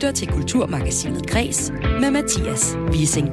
[0.00, 3.28] lytter til Kulturmagasinet Græs med Mathias Wissing.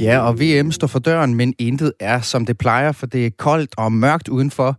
[0.00, 3.30] Ja, og VM står for døren, men intet er, som det plejer, for det er
[3.38, 4.76] koldt og mørkt udenfor.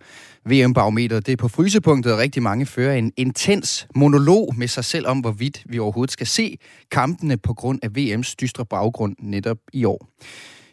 [0.49, 5.07] VM-barometeret det er på frysepunktet, og rigtig mange fører en intens monolog med sig selv
[5.07, 6.57] om, hvorvidt vi overhovedet skal se
[6.91, 10.07] kampene på grund af VM's dystre baggrund netop i år.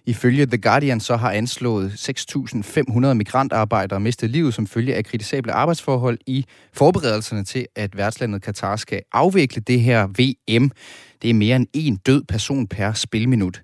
[0.06, 6.18] Ifølge The Guardian så har anslået 6.500 migrantarbejdere mistet livet som følge af kritisable arbejdsforhold
[6.26, 10.70] i forberedelserne til, at værtslandet Katar skal afvikle det her VM.
[11.22, 13.62] Det er mere end en død person per spilminut.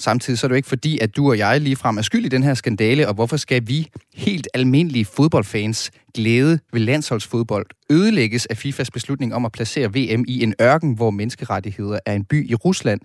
[0.00, 2.28] Samtidig så er det jo ikke fordi, at du og jeg ligefrem er skyld i
[2.28, 8.56] den her skandale, og hvorfor skal vi helt almindelige fodboldfans glæde ved landsholdsfodbold ødelægges af
[8.56, 12.54] FIFAs beslutning om at placere VM i en ørken, hvor menneskerettigheder er en by i
[12.54, 13.00] Rusland.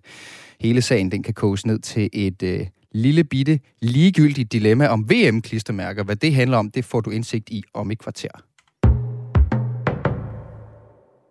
[0.62, 6.04] Hele sagen den kan koges ned til et øh, lille bitte ligegyldigt dilemma om VM-klistermærker.
[6.04, 8.30] Hvad det handler om, det får du indsigt i om et kvarter.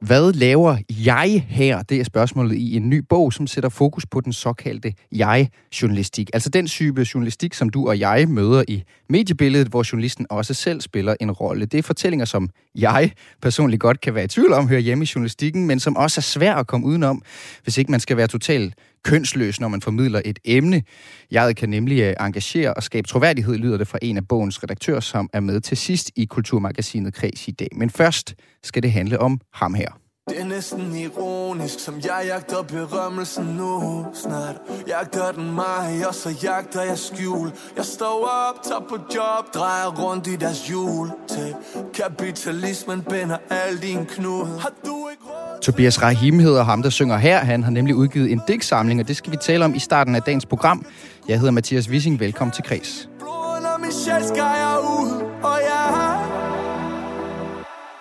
[0.00, 1.82] Hvad laver jeg her?
[1.82, 6.30] Det er spørgsmålet i en ny bog, som sætter fokus på den såkaldte jeg-journalistik.
[6.32, 10.80] Altså den type journalistik, som du og jeg møder i mediebilledet, hvor journalisten også selv
[10.80, 11.66] spiller en rolle.
[11.66, 15.10] Det er fortællinger, som jeg personligt godt kan være i tvivl om, hører hjemme i
[15.14, 17.22] journalistikken, men som også er svært at komme udenom,
[17.62, 20.82] hvis ikke man skal være totalt kønsløs, når man formidler et emne.
[21.30, 25.00] Jeg kan nemlig øh, engagere og skabe troværdighed, lyder det fra en af bogens redaktører,
[25.00, 27.68] som er med til sidst i Kulturmagasinet Kreds i dag.
[27.76, 29.99] Men først skal det handle om ham her.
[30.28, 34.56] Det er næsten ironisk, som jeg jagter berømmelsen nu Snart
[34.88, 39.86] jagter den mig, og så jagter jeg skjul Jeg står op, tager på job, drejer
[39.86, 41.54] rundt i deres hjul Til
[41.94, 47.16] kapitalismen binder al din knude Har du ikke råd Tobias Rahim hedder ham, der synger
[47.16, 47.38] her.
[47.38, 50.22] Han har nemlig udgivet en digtsamling, og det skal vi tale om i starten af
[50.22, 50.86] dagens program.
[51.28, 52.20] Jeg hedder Mathias Wissing.
[52.20, 53.08] Velkommen til Kreds.
[53.18, 53.62] Blodet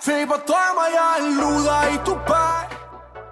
[0.09, 2.77] Feber drømmer jeg en luder i Dubai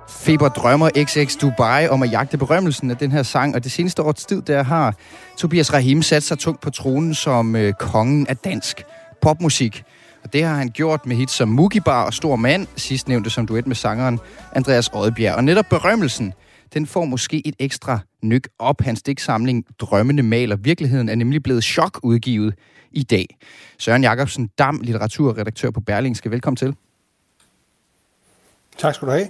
[0.09, 4.03] Feber drømmer XX Dubai om at jagte berømmelsen af den her sang, og det seneste
[4.03, 4.95] års tid, der har
[5.37, 8.83] Tobias Rahim sat sig tungt på tronen som øh, kongen af dansk
[9.21, 9.83] popmusik.
[10.23, 13.47] Og det har han gjort med hits som Mugibar og Stor Mand, sidst nævnte som
[13.47, 14.19] duet med sangeren
[14.55, 15.35] Andreas Oddbjerg.
[15.35, 16.33] Og netop berømmelsen,
[16.73, 18.81] den får måske et ekstra nyk op.
[18.81, 22.53] Hans digtsamling Drømmende maler virkeligheden er nemlig blevet chokudgivet
[22.97, 23.37] i dag.
[23.77, 26.31] Søren Jacobsen, Dam, litteraturredaktør på Berlingske.
[26.31, 26.75] Velkommen til.
[28.77, 29.27] Tak skal du have.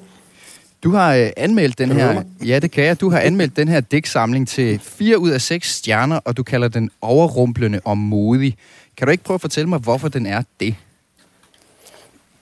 [0.83, 2.23] Du har øh, anmeldt den her...
[2.45, 3.01] Ja, det kan jeg.
[3.01, 6.67] Du har anmeldt den her digtsamling til 4 ud af 6 stjerner, og du kalder
[6.67, 8.57] den overrumplende og modig.
[8.97, 10.75] Kan du ikke prøve at fortælle mig, hvorfor den er det?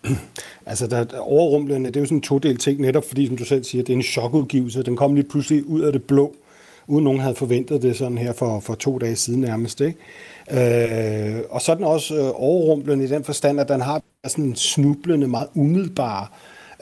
[0.67, 3.45] Altså, der er overrumplende, det er jo sådan en todel ting, netop fordi, som du
[3.45, 4.83] selv siger, det er en chokudgivelse.
[4.83, 6.35] Den kom lige pludselig ud af det blå,
[6.87, 9.81] uden nogen havde forventet det sådan her for, for to dage siden nærmest.
[9.81, 9.97] Ikke?
[10.51, 14.45] Øh, og så er den også øh, overrumplende i den forstand, at den har sådan
[14.45, 16.31] en snublende, meget umiddelbar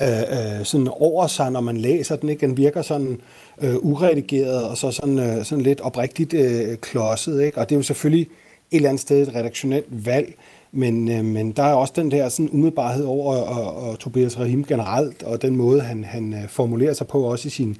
[0.01, 2.29] øh, øh, sådan over sig, når man læser den.
[2.29, 2.47] Ikke?
[2.47, 3.21] Den virker sådan
[3.61, 7.41] øh, uredigeret og så sådan, øh, sådan lidt oprigtigt øh, klodset.
[7.41, 7.57] Ikke?
[7.57, 8.27] Og det er jo selvfølgelig
[8.71, 10.33] et eller andet sted et redaktionelt valg,
[10.71, 14.63] men, øh, men der er også den der sådan umiddelbarhed over og, og Tobias Rahim
[14.63, 17.77] generelt, og den måde, han, han øh, formulerer sig på, også i sin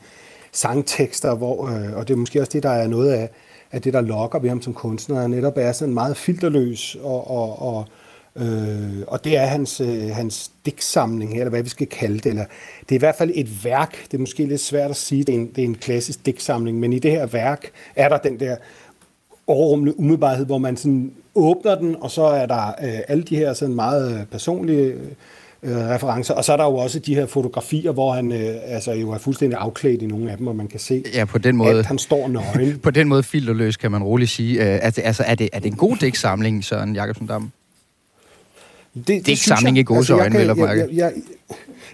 [0.54, 3.30] sangtekster, hvor, øh, og det er måske også det, der er noget af,
[3.72, 7.32] af det, der lokker ved ham som kunstner, han netop er sådan meget filterløs, og,
[7.32, 7.86] og, og,
[8.36, 12.26] øh, og det er hans, øh, hans digtsamling her, eller hvad vi skal kalde det,
[12.26, 12.46] eller
[12.80, 15.36] det er i hvert fald et værk, det er måske lidt svært at sige, det
[15.36, 18.40] er en, det er en klassisk digtsamling, men i det her værk er der den
[18.40, 18.56] der
[19.48, 23.54] overrumlende umiddelbarhed, hvor man sådan åbner den, og så er der øh, alle de her
[23.54, 25.12] sådan meget øh, personlige øh,
[25.64, 28.92] øh, referencer, og så er der jo også de her fotografier, hvor han øh, altså
[28.92, 31.56] jo er fuldstændig afklædt i nogle af dem, og man kan se, Ja, på den
[31.58, 31.80] måde.
[31.80, 32.80] at han står nøgen.
[32.84, 34.60] På den måde filterløs, kan man roligt sige.
[34.74, 37.52] Øh, altså, altså, er det, er det en god digtsamling, Søren Jacobsen Dam?
[38.96, 40.80] Det, Det ikke samling i gåseøjne, vel at jeg, mærke.
[40.80, 41.12] jeg, jeg,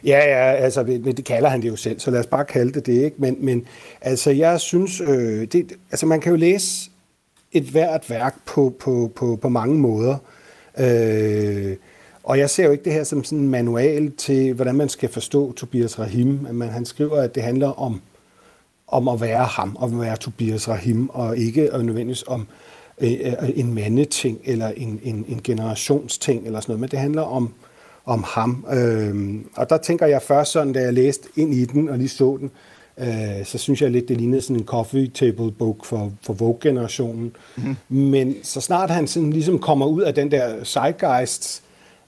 [0.05, 2.71] ja, ja, altså, men det kalder han det jo selv, så lad os bare kalde
[2.73, 3.15] det det, ikke?
[3.19, 3.65] Men, men
[4.01, 6.89] altså, jeg synes, øh, det, altså, man kan jo læse
[7.51, 10.15] et hvert værk på, på, på, på mange måder.
[10.79, 11.75] Øh,
[12.23, 15.09] og jeg ser jo ikke det her som sådan en manual til, hvordan man skal
[15.09, 16.47] forstå Tobias Rahim.
[16.51, 18.01] Men han skriver, at det handler om,
[18.87, 22.47] om at være ham, om at være Tobias Rahim, og ikke nødvendigvis om
[23.01, 27.21] øh, øh, en mandeting, eller en, en, en generationsting, eller sådan noget, men det handler
[27.21, 27.53] om,
[28.05, 28.65] om ham.
[28.73, 32.09] Øh, og der tænker jeg først sådan, da jeg læste ind i den, og lige
[32.09, 32.51] så den,
[32.97, 37.35] øh, så synes jeg lidt, det lignede sådan en coffee table book for, for Vogue-generationen.
[37.57, 37.75] Mm.
[37.97, 41.63] Men så snart han sådan ligesom kommer ud af den der zeitgeist,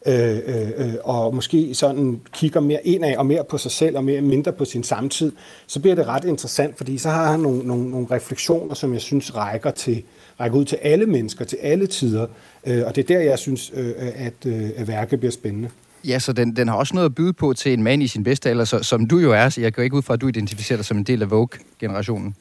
[0.06, 4.04] øh, øh, øh, og måske sådan kigger mere indad og mere på sig selv og
[4.04, 5.32] mere mindre på sin samtid,
[5.68, 9.02] så bliver det ret interessant, fordi så har han nogle, nogle, nogle refleksioner, som jeg
[9.02, 10.04] synes rækker, til,
[10.40, 12.28] rækker ud til alle mennesker, til alle tider.
[12.68, 15.70] Øh, og det er der, jeg synes, øh, at, øh, at værket bliver spændende.
[16.08, 18.24] Ja, så den, den har også noget at byde på til en mand i sin
[18.24, 20.28] bedste alder, så, som du jo er, så jeg går ikke ud fra, at du
[20.28, 22.36] identificerer dig som en del af Vogue-generationen.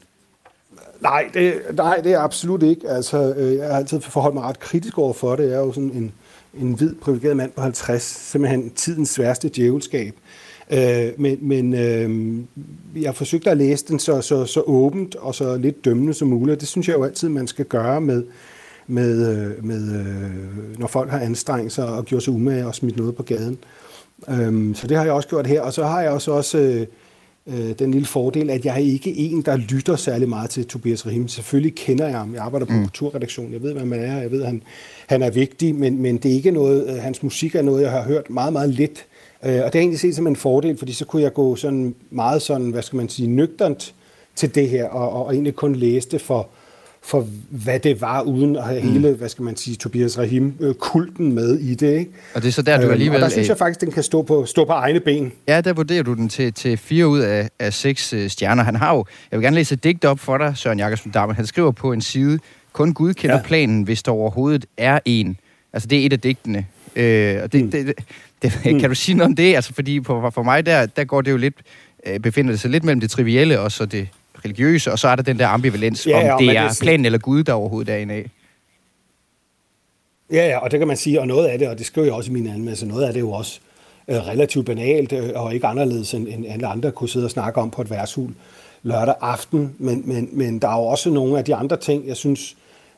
[1.01, 2.89] Nej, det, nej, det er absolut ikke.
[2.89, 5.45] Altså, øh, jeg har altid forholdt mig ret kritisk over for det.
[5.45, 6.13] Jeg er jo sådan en,
[6.55, 10.15] en hvid, privilegeret mand på 50, simpelthen tidens sværeste djævelskab.
[10.73, 12.39] Øh, men men øh,
[13.03, 16.61] jeg forsøgte at læse den så, så, så åbent og så lidt dømmende som muligt.
[16.61, 18.25] Det synes jeg jo altid, man skal gøre med,
[18.87, 22.97] med, øh, med øh, når folk har anstrengt sig og gjort sig umage og smidt
[22.97, 23.59] noget på gaden.
[24.29, 25.61] Øh, så det har jeg også gjort her.
[25.61, 26.87] Og så har jeg også, også øh,
[27.51, 31.07] øh, den lille fordel, at jeg er ikke en, der lytter særlig meget til Tobias
[31.07, 31.29] Rahim.
[31.29, 32.35] Selvfølgelig kender jeg ham.
[32.35, 32.83] Jeg arbejder på mm.
[32.83, 33.53] kulturredaktion.
[33.53, 34.21] Jeg ved, hvad man er.
[34.21, 34.63] Jeg ved, at han,
[35.07, 37.91] han er vigtig, men, men det er ikke noget, øh, hans musik er noget, jeg
[37.91, 39.07] har hørt meget, meget lidt.
[39.45, 41.95] Øh, og det har egentlig set som en fordel, fordi så kunne jeg gå sådan
[42.11, 43.95] meget sådan, hvad skal man sige, nøgternt
[44.37, 46.49] til det her, og, og, egentlig kun læse det for,
[47.03, 48.93] for hvad det var, uden at have mm.
[48.93, 51.99] hele, hvad skal man sige, Tobias Rahim-kulten med i det.
[51.99, 52.11] Ikke?
[52.35, 53.17] Og det er så der, du øhm, alligevel...
[53.17, 55.33] Og der synes jeg faktisk, den kan stå på, stå på egne ben.
[55.49, 58.63] Ja, der vurderer du den til, til fire ud af, af seks uh, stjerner.
[58.63, 59.05] Han har jo...
[59.31, 61.35] Jeg vil gerne læse et digt op for dig, Søren Jakobsen Damme.
[61.35, 62.39] Han skriver på en side,
[62.73, 63.43] kun Gud kender ja.
[63.43, 65.37] planen, hvis der overhovedet er en.
[65.73, 66.67] Altså, det er et af digtene.
[66.97, 67.71] Øh, og det, mm.
[67.71, 67.95] det, det,
[68.65, 68.81] det, mm.
[68.81, 69.55] kan du sige noget om det?
[69.55, 71.55] Altså, fordi for, for mig, der, der går det jo lidt...
[72.07, 74.09] Øh, befinder det sig lidt mellem det trivielle og så det
[74.45, 77.19] religiøse, og så er der den der ambivalens, ja, om det er det planen eller
[77.19, 78.31] Gud, der overhovedet er en af.
[80.33, 82.15] Ja, ja, og det kan man sige, og noget af det, og det skriver jeg
[82.15, 83.61] også i min anmeldelse, noget af det er jo også
[84.09, 87.61] øh, relativt banalt, øh, og ikke anderledes end, end alle andre kunne sidde og snakke
[87.61, 88.31] om på et værtshul
[88.83, 92.17] lørdag aften, men, men, men der er jo også nogle af de andre ting, jeg
[92.17, 92.57] synes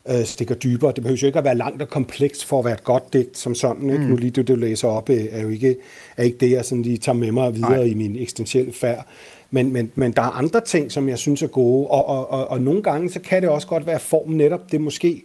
[0.09, 0.93] øh, stikker dybere.
[0.93, 3.39] Det behøver jo ikke at være langt og komplekst for at være et godt digt
[3.39, 3.91] som sådan.
[3.91, 4.03] Ikke?
[4.03, 4.11] Mm.
[4.11, 5.77] Nu lige det, du læser op, øh, er jo ikke,
[6.17, 7.83] er ikke det, jeg sådan lige tager med mig videre Nej.
[7.83, 9.07] i min eksistentielle færd.
[9.55, 12.49] Men, men, men der er andre ting, som jeg synes er gode, og, og, og,
[12.49, 15.25] og nogle gange, så kan det også godt være formen netop, det er måske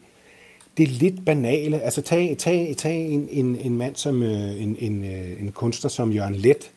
[0.78, 1.80] det er lidt banale.
[1.80, 5.90] Altså tag, tag, tag en, en, en mand som øh, en, en, øh, en kunstner
[5.90, 6.72] som Jørgen Let.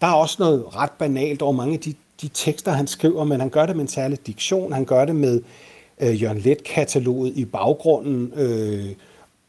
[0.00, 3.40] Der er også noget ret banalt over mange af de, de tekster, han skriver, men
[3.40, 4.72] han gør det med en særlig diktion.
[4.72, 5.42] Han gør det med
[6.00, 8.32] øh, Jørgen Let-kataloget i baggrunden.
[8.36, 8.86] Øh,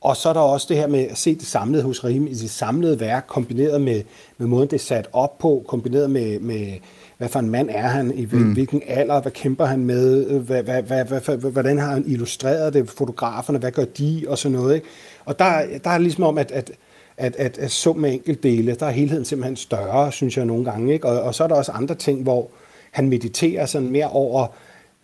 [0.01, 2.33] og så er der også det her med at se det samlede hos Rahim i
[2.33, 4.03] det samlede værk, kombineret med,
[4.37, 6.73] med måden, det er sat op på, kombineret med, med
[7.17, 8.53] hvad for en mand er han, i mm.
[8.53, 12.89] hvilken alder, hvad kæmper han med, hvad, hvad, hvad, hvad, hvordan har han illustreret det,
[12.89, 14.75] fotograferne, hvad gør de, og sådan noget.
[14.75, 14.87] Ikke?
[15.25, 16.71] Og der, der er ligesom om, at, at
[17.17, 20.93] at, at, at sum med enkeltdele, der er helheden simpelthen større, synes jeg nogle gange.
[20.93, 21.07] Ikke?
[21.07, 22.49] Og, og så er der også andre ting, hvor
[22.91, 24.47] han mediterer sådan mere over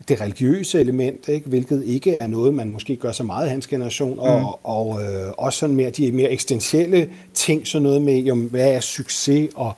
[0.07, 1.50] det religiøse element, ikke?
[1.50, 4.45] hvilket ikke er noget, man måske gør så meget i hans generation, og, mm.
[4.63, 8.80] og øh, også sådan mere de mere eksistentielle ting, sådan noget med, jo, hvad er
[8.80, 9.74] succes, og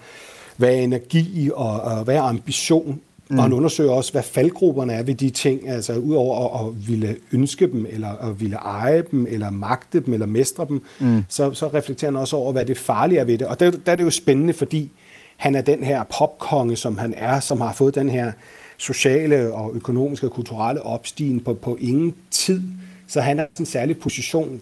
[0.58, 3.38] hvad er energi, og, og hvad er ambition, Mm.
[3.38, 7.16] Og han undersøger også, hvad faldgrupperne er ved de ting, altså udover at, at ville
[7.32, 11.24] ønske dem, eller at ville eje dem, eller magte dem, eller mestre dem, mm.
[11.30, 13.48] så, så reflekterer han også over, hvad det farlige er ved det.
[13.48, 14.92] Og der, der er det jo spændende, fordi
[15.38, 18.32] han er den her popkonge, som han er, som har fået den her
[18.78, 22.62] sociale og økonomiske og kulturelle opstigen på, på ingen tid.
[23.08, 24.62] Så han er en særlig position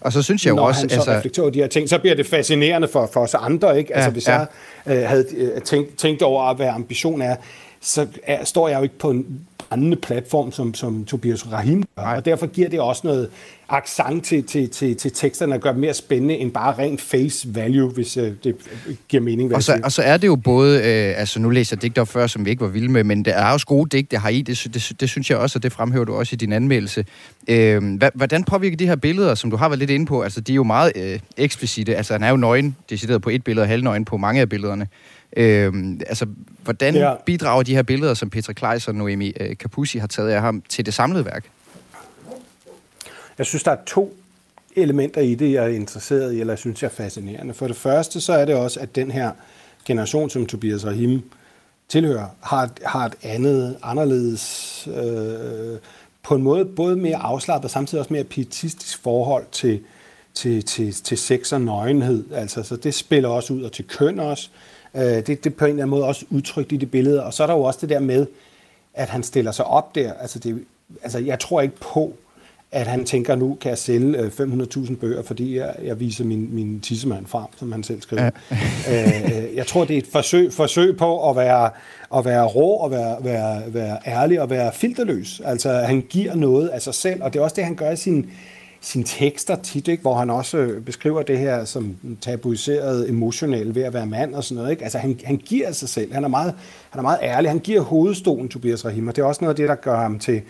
[0.00, 0.80] og så synes jeg jo Når også...
[0.80, 1.12] han så altså...
[1.12, 3.78] reflekterer de her ting, så bliver det fascinerende for, for os andre.
[3.78, 3.94] Ikke?
[3.94, 4.38] Altså, ja, hvis ja.
[4.38, 4.46] jeg
[4.86, 7.36] øh, havde øh, tænkt, tænkt over, hvad ambition er,
[7.80, 12.02] så er, står jeg jo ikke på en brændende platform, som, som Tobias Rahim gør.
[12.02, 12.16] Nej.
[12.16, 13.30] Og derfor giver det også noget
[13.74, 17.90] accent til, til, til, til teksterne, og gør mere spændende end bare rent face value,
[17.90, 18.56] hvis øh, det
[19.08, 19.54] giver mening.
[19.54, 22.08] Og så, og så er det jo både, øh, altså nu læser jeg digte op
[22.08, 24.42] før, som vi ikke var vilde med, men der er også gode digte har i,
[24.42, 27.04] det, det, det synes jeg også, og det fremhæver du også i din anmeldelse.
[27.48, 30.52] Øh, hvordan påvirker de her billeder, som du har været lidt inde på, altså de
[30.52, 33.68] er jo meget øh, eksplicite, altså han er jo nøgen, decideret på et billede, og
[33.68, 34.86] halvnøgen på mange af billederne.
[35.36, 35.72] Øh,
[36.06, 36.26] altså,
[36.62, 37.14] hvordan ja.
[37.26, 40.62] bidrager de her billeder, som Petra Kleis og Noemi øh, Capuzzi har taget af ham,
[40.68, 41.44] til det samlede værk?
[43.38, 44.16] Jeg synes, der er to
[44.76, 47.54] elementer i det, jeg er interesseret i, eller synes, jeg er fascinerende.
[47.54, 49.30] For det første, så er det også, at den her
[49.84, 51.22] generation, som Tobias Rahim
[51.88, 55.78] tilhører, har, har et andet, anderledes, øh,
[56.22, 59.80] på en måde både mere afslappet, og samtidig også mere pietistisk forhold til,
[60.34, 62.24] til, til, til sex og nøgenhed.
[62.32, 64.48] Altså, så det spiller også ud, og til køn også.
[64.94, 67.24] Øh, det, det er på en eller anden måde også udtrykt i det billede.
[67.24, 68.26] Og så er der jo også det der med,
[68.94, 70.12] at han stiller sig op der.
[70.12, 70.64] Altså, det,
[71.02, 72.16] altså jeg tror ikke på,
[72.74, 76.54] at han tænker, nu kan jeg sælge 500.000 øh, bøger, fordi jeg, jeg viser min,
[76.54, 78.30] min tissemand frem, som han selv skriver.
[78.50, 79.46] Ja.
[79.46, 81.70] øh, jeg tror, det er et forsøg, forsøg på at være,
[82.16, 85.40] at være rå og være, være, være ærlig og være filterløs.
[85.44, 87.96] Altså, han giver noget af sig selv, og det er også det, han gør i
[87.96, 88.30] sin,
[88.80, 90.00] sine tekster tit, ikke?
[90.00, 94.56] hvor han også beskriver det her som tabuiseret emotionelt ved at være mand og sådan
[94.56, 94.70] noget.
[94.70, 94.82] Ikke?
[94.82, 96.54] Altså han, han giver sig selv, han er, meget,
[96.90, 99.56] han er meget ærlig, han giver hovedstolen Tobias Rahim, og det er også noget af
[99.56, 100.42] det, der gør ham til,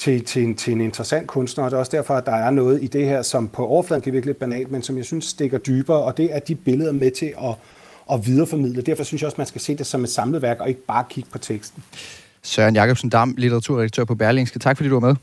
[0.00, 2.50] til, til, en, til en interessant kunstner, og det er også derfor, at der er
[2.50, 5.24] noget i det her, som på overfladen kan virke lidt banalt, men som jeg synes
[5.24, 7.54] stikker dybere, og det er de billeder med til at,
[8.12, 8.82] at videreformidle.
[8.82, 11.04] Derfor synes jeg også, man skal se det som et samlet værk, og ikke bare
[11.10, 11.82] kigge på teksten.
[12.42, 14.58] Søren Jacobsen Dam, litteraturredaktør på Berlingske.
[14.58, 15.16] Tak fordi du var med.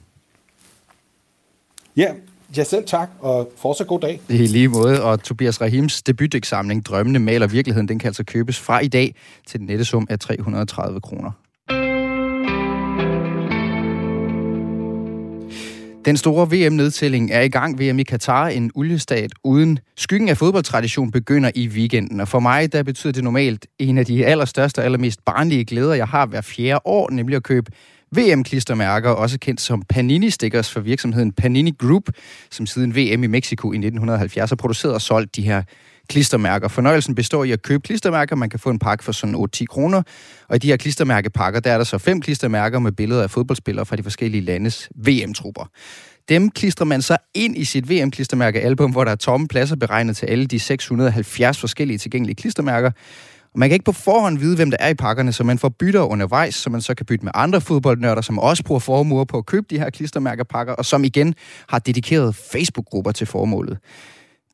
[1.95, 2.11] Ja,
[2.57, 4.21] Ja, selv tak, og fortsat god dag.
[4.29, 8.79] I lige måde, og Tobias Rahims debutdæksamling Drømmende maler virkeligheden, den kan altså købes fra
[8.79, 9.15] i dag
[9.47, 11.31] til den nette sum af 330 kroner.
[16.07, 17.79] Den store VM-nedtælling er i gang.
[17.79, 22.21] VM i Katar, en oliestat uden skyggen af fodboldtradition, begynder i weekenden.
[22.21, 25.93] Og for mig, der betyder det normalt en af de allerstørste og allermest barnlige glæder,
[25.93, 27.71] jeg har hver fjerde år, nemlig at købe
[28.11, 32.03] VM-klistermærker, også kendt som Panini-stickers for virksomheden Panini Group,
[32.51, 35.63] som siden VM i Mexico i 1970 har produceret og solgt de her
[36.07, 36.67] klistermærker.
[36.67, 38.35] Fornøjelsen består i at købe klistermærker.
[38.35, 40.01] Man kan få en pakke for sådan 8-10 kroner.
[40.49, 43.85] Og i de her klistermærkepakker, der er der så fem klistermærker med billeder af fodboldspillere
[43.85, 45.69] fra de forskellige landes VM-trupper.
[46.29, 50.25] Dem klistrer man så ind i sit VM-klistermærkealbum, hvor der er tomme pladser beregnet til
[50.25, 52.91] alle de 670 forskellige tilgængelige klistermærker.
[53.53, 55.69] Og man kan ikke på forhånd vide, hvem der er i pakkerne, så man får
[55.69, 59.37] bytter undervejs, så man så kan bytte med andre fodboldnørder, som også bruger formuer på
[59.37, 61.35] at købe de her klistermærkepakker, og som igen
[61.69, 63.77] har dedikeret Facebook-grupper til formålet.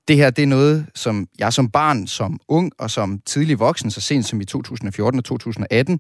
[0.08, 3.92] Det her, det er noget, som jeg som barn, som ung og som tidlig voksen,
[3.92, 6.00] så sent som i 2014 og 2018,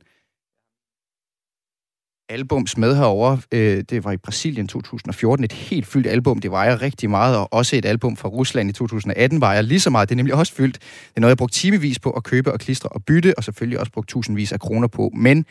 [2.30, 3.38] albums med herover.
[3.52, 6.40] Øh, det var i Brasilien 2014, et helt fyldt album.
[6.40, 9.90] Det vejer rigtig meget, og også et album fra Rusland i 2018 vejer lige så
[9.90, 10.10] meget.
[10.10, 10.80] Det er nemlig også fyldt.
[10.80, 13.80] Det er noget, jeg brugte timevis på at købe og klistre og bytte, og selvfølgelig
[13.80, 15.46] også brugt tusindvis af kroner på, men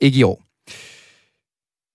[0.00, 0.42] ikke i år.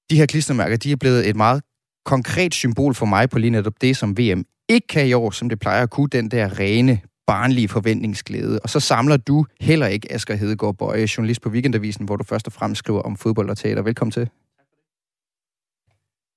[0.10, 1.64] De her klistermærker, de er blevet et meget
[2.06, 5.50] konkret symbol for mig på lige netop det, som VM ikke kan i år, som
[5.50, 8.60] det plejer at kunne, den der rene barnlige forventningsglæde.
[8.60, 12.48] Og så samler du heller ikke Asger Hedegaard Bøje, journalist på Weekendavisen, hvor du først
[12.48, 13.82] og fremmest skriver om fodbold og teater.
[13.82, 14.30] Velkommen til.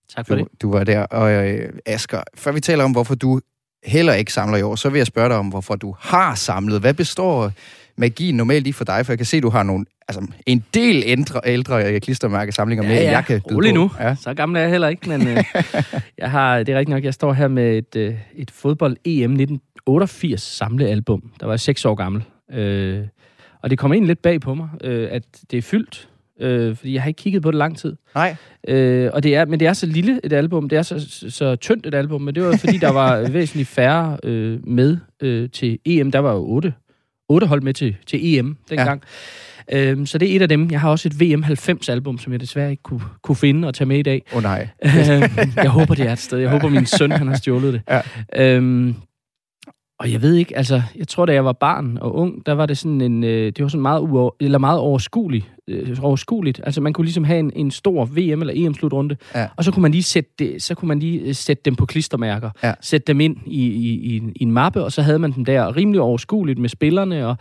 [0.08, 0.62] Tak for du, det.
[0.62, 1.02] Du var der.
[1.02, 3.40] Og øh, Asger, før vi taler om, hvorfor du
[3.84, 6.80] heller ikke samler i år, så vil jeg spørge dig om, hvorfor du har samlet.
[6.80, 7.52] Hvad består
[7.98, 9.06] magien normalt i for dig?
[9.06, 12.90] For jeg kan se, at du har nogle, altså, en del ældre, ældre klistermærkesamlinger ja,
[12.90, 13.10] med, ja.
[13.10, 13.90] jeg kan Rolig nu.
[14.00, 14.14] Ja.
[14.14, 15.44] Så gammel er jeg heller ikke, men øh,
[16.18, 20.42] jeg har, det er rigtigt nok, jeg står her med et, øh, et fodbold-EM 1988
[20.42, 22.24] samlealbum, der var jeg seks år gammel.
[22.52, 23.06] Øh,
[23.62, 26.08] og det kommer egentlig lidt bag på mig, øh, at det er fyldt,
[26.40, 27.96] øh, fordi jeg har ikke kigget på det lang tid.
[28.14, 28.36] Nej.
[28.68, 31.30] Øh, og det er, men det er så lille et album, det er så, så,
[31.30, 35.50] så tyndt et album, men det var fordi, der var væsentligt færre øh, med øh,
[35.50, 36.10] til EM.
[36.10, 36.72] Der var jo otte,
[37.28, 39.02] otte hold med til, til EM dengang.
[39.02, 39.08] Ja.
[39.72, 40.70] Øhm, så det er et af dem.
[40.70, 43.88] Jeg har også et VM 90-album, som jeg desværre ikke kunne, kunne finde og tage
[43.88, 44.22] med i dag.
[44.32, 44.68] Åh oh, nej.
[44.84, 46.38] Øhm, jeg håber, det er et sted.
[46.38, 47.82] Jeg håber, min søn han har stjålet det.
[47.90, 48.00] Ja.
[48.36, 48.94] Øhm,
[49.98, 52.66] og jeg ved ikke, altså, jeg tror, da jeg var barn og ung, der var
[52.66, 56.60] det sådan en, øh, det var sådan meget, uover, eller meget overskueligt, øh, overskueligt.
[56.64, 59.46] Altså, man kunne ligesom have en, en stor VM- eller EM-slutrunde, Ja.
[59.56, 61.86] og så kunne man lige sætte, det, så kunne man lige øh, sætte dem på
[61.86, 62.72] klistermærker, Ja.
[62.80, 65.44] sætte dem ind i, i, i, en- i en mappe, og så havde man dem
[65.44, 67.36] der rimelig overskueligt med spillerne, og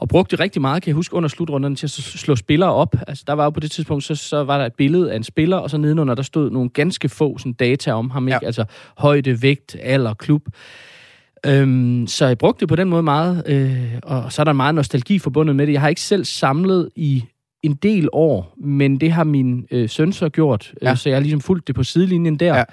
[0.00, 2.96] og brugte rigtig meget, kan jeg huske, under slutrunderne til at slå spillere op.
[3.08, 5.22] Altså, der var jo på det tidspunkt, så, så var der et billede af en
[5.24, 8.38] spiller, og så nedenunder, der stod nogle ganske få sådan, data om ham, ikke?
[8.42, 8.46] Ja.
[8.46, 8.64] Altså
[8.98, 10.42] højde, vægt, alder, klub.
[11.46, 14.74] Øhm, så jeg brugte det på den måde meget, øh, og så er der meget
[14.74, 15.72] nostalgi forbundet med det.
[15.72, 17.24] Jeg har ikke selv samlet i
[17.62, 20.90] en del år, men det har min øh, søn så gjort, Ja.
[20.90, 22.56] øh, så jeg har ligesom fulgt det på sidelinjen der.
[22.56, 22.64] Ja.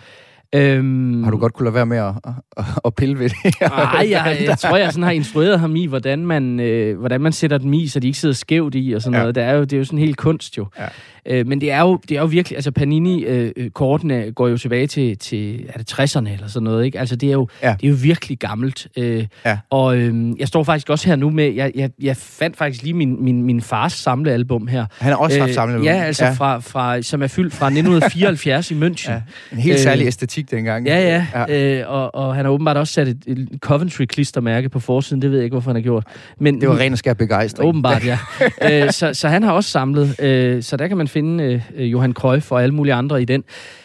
[0.56, 2.14] Øhm, Har du godt kunne lade være med at,
[2.58, 3.62] at, at pille ved det?
[3.62, 7.32] Nej, jeg, jeg tror, jeg sådan har instrueret ham i, hvordan man, øh, hvordan man
[7.32, 9.18] sætter dem i, så de ikke sidder skævt i og sådan Ja.
[9.18, 9.24] ja.
[9.24, 9.36] noget.
[9.36, 10.66] Det er, jo, det er jo sådan helt kunst jo.
[10.80, 10.86] Ja.
[11.30, 15.18] Øh, men det er jo, det er jo virkelig, altså Panini-kortene går jo tilbage til,
[15.18, 17.00] til er det 60'erne eller sådan noget, ikke?
[17.00, 17.76] Altså det er jo, Ja.
[17.82, 18.88] det er jo virkelig gammelt.
[18.98, 19.58] Øh, Ja.
[19.70, 22.94] Og øh, jeg står faktisk også her nu med, jeg, jeg, jeg fandt faktisk lige
[22.94, 24.86] min, min, min fars samlealbum her.
[25.00, 26.32] Han har også haft Øh, Ja, altså ja.
[26.32, 29.12] Fra, fra, som er fyldt fra 1974 i München.
[29.12, 29.22] Ja.
[29.52, 30.88] En helt Øh, særlig æstetik dengang.
[30.88, 31.26] Ja, ja.
[31.34, 31.46] ja.
[31.54, 31.80] ja.
[31.82, 35.22] Øh, og, og han har åbenbart også sat et, et Coventry-klistermærke på forsiden.
[35.22, 36.04] Det ved jeg ikke, hvorfor han har gjort.
[36.40, 37.70] Men, Det var ren og skær begejstring.
[37.70, 38.18] Åbenbart, ja.
[38.86, 40.20] øh, så, så han har også samlet.
[40.22, 43.44] Øh, så der kan man finde øh, Johan Cruyff og alle mulige andre i den.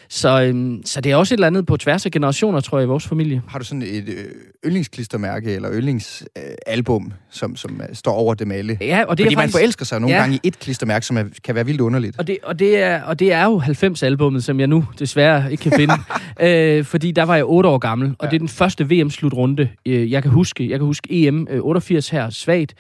[0.08, 2.84] Så, øh, så det er også et eller andet på tværs af generationer, tror jeg,
[2.84, 3.42] i vores familie.
[3.49, 4.25] Har du sådan et øh,
[4.66, 8.78] yndlingsklistermærke eller yndlingsalbum, som, som øh, står over dem alle?
[8.80, 9.58] Ja, og det Fordi er man faktisk...
[9.58, 10.20] forelsker sig nogle Ja.
[10.20, 12.18] gange i et klistermærke, som er, kan være vildt underligt.
[12.18, 15.62] Og det, og, det er, og det er jo 90-albummet, som jeg nu desværre ikke
[15.62, 15.94] kan finde.
[16.78, 18.30] øh, fordi der var jeg 8 år gammel, og Ja.
[18.30, 20.70] det er den første VM-slutrunde, øh, jeg kan huske.
[20.70, 22.75] Jeg kan huske EM øh, 88 her, svagt.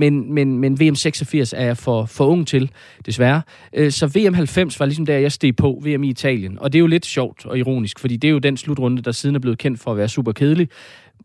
[0.00, 2.70] Men, men, men VM 86 er jeg for, for ung til,
[3.06, 3.42] desværre.
[3.76, 6.58] Øh, så VM 90 var ligesom der, jeg steg på VM i Italien.
[6.58, 9.12] Og det er jo lidt sjovt og ironisk, fordi det er jo den slutrunde, der
[9.12, 10.68] siden er blevet kendt for at være super kedelig.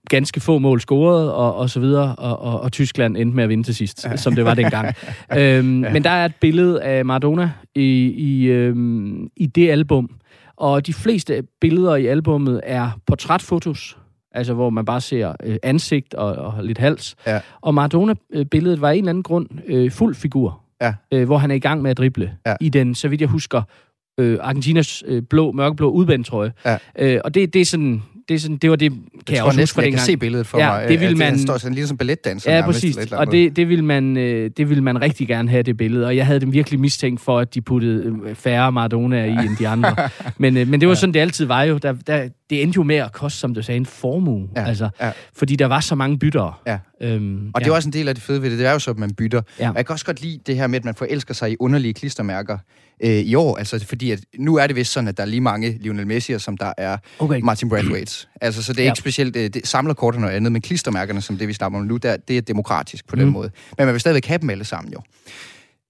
[0.10, 3.50] Ganske få mål scoret, og, og så videre, og, og, og Tyskland endte med at
[3.50, 4.18] vinde til sidst, ja.
[4.18, 4.88] som det var dengang.
[5.38, 5.94] øhm, ja.
[5.94, 10.10] Men der er et billede af Maradona i, i, øhm, i det album,
[10.56, 13.98] Og de fleste billeder i albummet er portrætfotos,
[14.36, 17.16] altså hvor man bare ser øh, ansigt og, og lidt hals.
[17.28, 17.40] Ja.
[17.62, 20.94] Og Maradona-billedet var af en eller anden grund øh, fuld figur, Ja.
[21.12, 22.56] øh, hvor han er i gang med at drible Ja.
[22.62, 23.62] i den, så vidt jeg husker,
[24.20, 26.54] øh, Argentinas øh, blå, mørkeblå udbandtrøje.
[26.66, 26.78] Ja.
[27.00, 29.44] Øh, og det, det er sådan, det, er sådan, det var det, kan jeg, Jeg
[29.44, 30.90] også huske næsten, fra jeg kan se billedet for Ja, mig.
[30.90, 32.52] det ville man- Han står sådan lige som balletdanser.
[32.52, 32.98] Ja, nærmest, præcis.
[32.98, 36.06] eller Og det, det, vil man, øh, det vil man rigtig gerne have, det billede.
[36.06, 39.58] Og jeg havde dem virkelig mistænkt for, at de puttede øh, færre Maradona i end
[39.60, 39.96] de andre.
[40.38, 41.78] men, øh, men det var sådan, det altid var jo.
[41.78, 44.48] Der, der, det endte jo med at koste, som du sagde, en formue.
[44.56, 45.12] Ja, altså, ja.
[45.36, 46.54] Fordi der var så mange byttere.
[46.68, 46.78] Ja.
[47.02, 48.60] Øhm, Og det er også en del af det fede ved det.
[48.60, 49.42] Det er jo så, at man bytter.
[49.60, 49.70] Ja.
[49.70, 51.94] Og jeg kan også godt lide det her med, at man forelsker sig i underlige
[51.94, 52.58] klistermærker
[53.04, 53.58] øh, i år.
[53.58, 56.38] Altså, fordi at nu er det vist sådan, at der er lige mange Lionel Messi'er,
[56.38, 57.40] som der er Okay.
[57.44, 58.28] Martin Braithwaite's.
[58.42, 58.92] Altså, så det er Ja.
[58.92, 61.86] ikke specielt øh, det, samlerkort og noget andet, men klistermærkerne, som det vi snakker om
[61.86, 63.32] nu, der, det er demokratisk på den Mm.
[63.32, 63.52] måde.
[63.78, 65.02] Men man vil stadigvæk have dem alle sammen jo.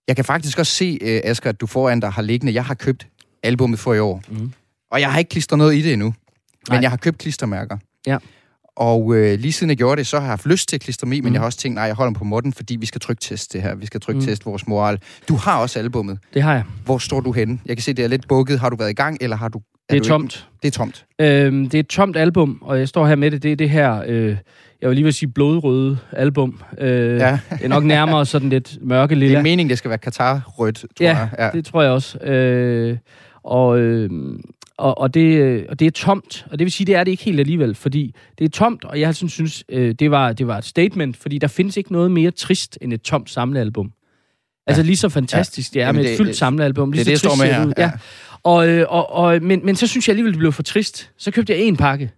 [0.07, 2.53] Jeg kan faktisk også se, øh, Asger, at du foran dig har liggende.
[2.53, 3.07] Jeg har købt
[3.43, 4.23] albummet for i år.
[4.29, 4.51] Mm.
[4.91, 6.05] Og jeg har ikke klistret noget i det endnu.
[6.07, 6.15] Men
[6.75, 6.79] Nej.
[6.81, 7.77] jeg har købt klistermærker.
[8.07, 8.17] Ja.
[8.75, 11.07] Og øh, lige siden jeg gjorde det, så har jeg haft lyst til at klistre
[11.07, 11.33] men Mm.
[11.33, 13.61] jeg har også tænkt, nej, jeg holder mig på måtten, fordi vi skal trykteste det
[13.67, 13.75] her.
[13.75, 14.49] Vi skal trykteste mm.
[14.51, 14.99] vores moral.
[15.29, 16.19] Du har også albummet.
[16.33, 16.63] Det har jeg.
[16.85, 17.59] Hvor står du henne?
[17.65, 18.59] Jeg kan se, det er lidt bukket.
[18.59, 19.61] Har du været i gang, eller har du...
[19.89, 20.35] Det er du tomt.
[20.35, 20.45] Ikke?
[20.63, 21.05] Det er tomt.
[21.21, 23.43] Øhm, det er et tomt album, og jeg står her med det.
[23.43, 24.37] Det er det her, øh,
[24.81, 26.59] jeg vil lige vil sige blodrøde album.
[26.77, 27.39] Øh, Ja.
[27.51, 29.37] Det er nok nærmere sådan lidt mørke Det lilla.
[29.37, 31.29] er meningen, det skal være Katar-rødt, tror Ja, jeg.
[31.39, 31.49] Ja.
[31.53, 32.17] Det tror jeg også.
[32.19, 32.97] Øh,
[33.43, 34.09] og, øh,
[34.77, 37.11] og, og, det, øh, og det er tomt, og det vil sige, det er det
[37.11, 40.47] ikke helt alligevel, fordi det er tomt, og jeg sådan synes, øh, det, var, det
[40.47, 43.91] var et statement, fordi der findes ikke noget mere trist end et tomt samlealbum.
[44.67, 46.91] Altså lige så fantastisk det er Jamen, med et det- fyldt det- samlealbum.
[46.91, 47.73] det lige det, så jeg står trist med det her, ud.
[47.77, 47.91] Ja.
[48.43, 51.11] Og, øh, og, og, men, men så synes jeg alligevel, det blev for trist.
[51.17, 52.11] Så købte jeg en pakke,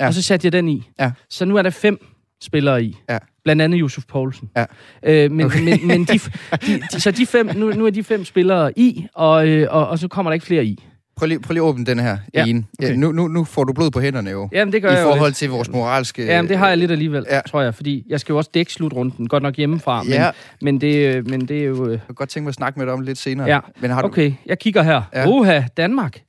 [0.00, 0.04] Ja.
[0.04, 0.08] ja.
[0.08, 0.82] og så satte jeg den i.
[1.00, 1.12] Ja.
[1.30, 2.06] Så nu er der fem
[2.42, 2.96] spillere i.
[3.10, 3.18] Ja.
[3.44, 4.50] Blandt andet Josef Poulsen.
[4.56, 4.64] Ja.
[5.02, 5.60] Øh, men, Okay.
[5.60, 5.78] okay.
[5.78, 6.18] men, men de,
[6.66, 9.88] de, de, så de fem, nu, nu er de fem spillere i, og, øh, og,
[9.88, 10.84] og så kommer der ikke flere i.
[11.16, 12.64] Prøv lige, prøv lige at åbne den her Ja, ene.
[12.80, 12.94] Ja, okay.
[12.96, 14.48] nu, nu, nu får du blod på hænderne jo.
[14.52, 16.24] Jamen, det gør I jeg forhold til vores moralske...
[16.26, 17.40] Jamen, det har jeg lidt alligevel, Ja.
[17.40, 20.30] tror jeg, fordi jeg skal jo også dække slutrunden, godt nok hjemmefra, men, Ja.
[20.60, 21.86] men, det, øh, men det er jo...
[21.86, 23.48] øh, Jeg kan godt tænke mig at snakke med dig om lidt senere.
[23.48, 23.60] Ja.
[23.80, 24.08] Men har du...
[24.08, 25.02] Okay, jeg kigger her.
[25.14, 25.26] Ja.
[25.28, 26.12] Oha, Danmark.
[26.14, 26.20] Der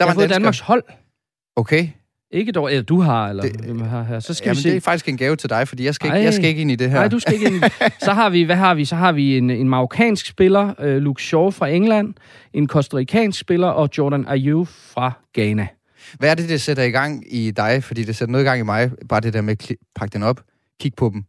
[0.00, 0.34] jeg var har fået dansker.
[0.38, 0.82] Danmarks hold.
[1.56, 1.88] Okay.
[2.32, 4.20] Ikke dog, eller du har, eller Det- hvem har her.
[4.20, 4.68] Så skal Jamen, vi se.
[4.70, 6.70] det er faktisk en gave til dig, fordi jeg skal, ikke, jeg skal ikke ind
[6.70, 6.96] i det her.
[6.96, 7.62] Nej, du skal ikke ind.
[8.04, 8.84] Så har vi, hvad har vi?
[8.84, 12.14] Så har vi en, en marokkansk spiller, øh, Luke Shaw fra England,
[12.52, 15.66] en kostarikansk spiller og Jordan Ayew fra Ghana.
[16.18, 17.84] Hvad er det, det sætter i gang i dig?
[17.84, 18.90] Fordi det sætter noget i gang i mig.
[19.08, 20.40] Bare det der med at pakke den op,
[20.80, 21.24] kigge på dem.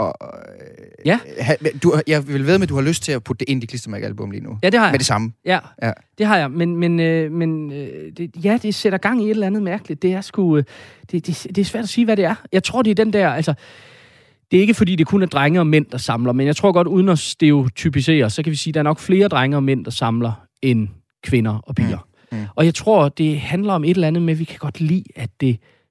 [0.00, 0.14] Og,
[0.60, 1.18] øh, Ja.
[1.40, 3.62] ha, du, jeg vil ved med, at du har lyst til at putte det ind
[3.62, 4.58] i klistermærkealbum lige nu.
[4.62, 4.92] Ja, det har jeg.
[4.92, 5.32] Med det samme.
[5.44, 5.86] Ja, Ja.
[5.86, 5.92] ja.
[6.18, 6.50] det har jeg.
[6.50, 10.02] Men, men, øh, men øh, det, ja, det sætter gang i et eller andet mærkeligt.
[10.02, 10.56] Det er sgu...
[10.56, 10.64] Øh,
[11.12, 12.34] det, det, det er svært at sige, hvad det er.
[12.52, 13.28] Jeg tror, det er den der...
[13.28, 13.54] Altså,
[14.50, 16.72] det er ikke, fordi det kun er drenge og mænd, der samler, men jeg tror
[16.72, 19.62] godt, uden at stereotypisere, så kan vi sige, at der er nok flere drenge og
[19.62, 20.88] mænd, der samler, end
[21.22, 21.98] kvinder og piger.
[22.32, 22.38] Mm.
[22.38, 22.44] Mm.
[22.54, 25.04] Og jeg tror, det handler om et eller andet med, at vi kan godt lide,
[25.16, 25.48] at det...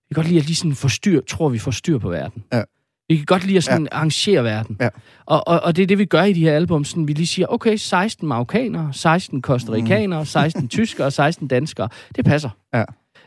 [0.09, 2.43] Vi kan godt lide at lige sådan forstyr, tror vi får styr på verden.
[2.53, 2.61] Ja.
[3.09, 3.95] Vi kan godt lide at sådan ja.
[3.97, 4.77] arrangere verden.
[4.81, 4.89] Ja.
[5.25, 6.83] Og, og, og det er det, vi gør i de her album.
[6.83, 11.89] Sådan, vi lige siger, okay, 16 marokkanere, 16 kostarikanere, 16 tyskere og 16 danskere.
[12.15, 12.49] Det passer.
[12.73, 12.83] Ja.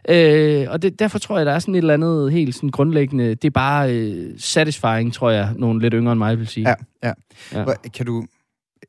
[0.08, 3.28] Øh, og det, derfor tror jeg, der er sådan et eller andet helt sådan grundlæggende...
[3.34, 6.68] Det er bare øh, satisfying, tror jeg, nogle lidt yngre end mig vil sige.
[6.68, 6.74] Ja,
[7.08, 7.12] ja.
[7.52, 7.62] Ja.
[7.64, 8.24] Hvor- Kan du...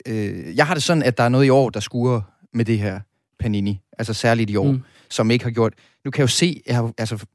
[0.08, 2.22] Øh, jeg har det sådan, at der er noget i år, der skuer
[2.54, 3.00] med det her
[3.40, 3.80] Panini.
[4.00, 4.72] Altså særligt i år, mm.
[4.72, 4.84] Mm.
[5.10, 5.74] som ikke har gjort...
[6.06, 7.26] Nu kan jeg jo se, jeg har altså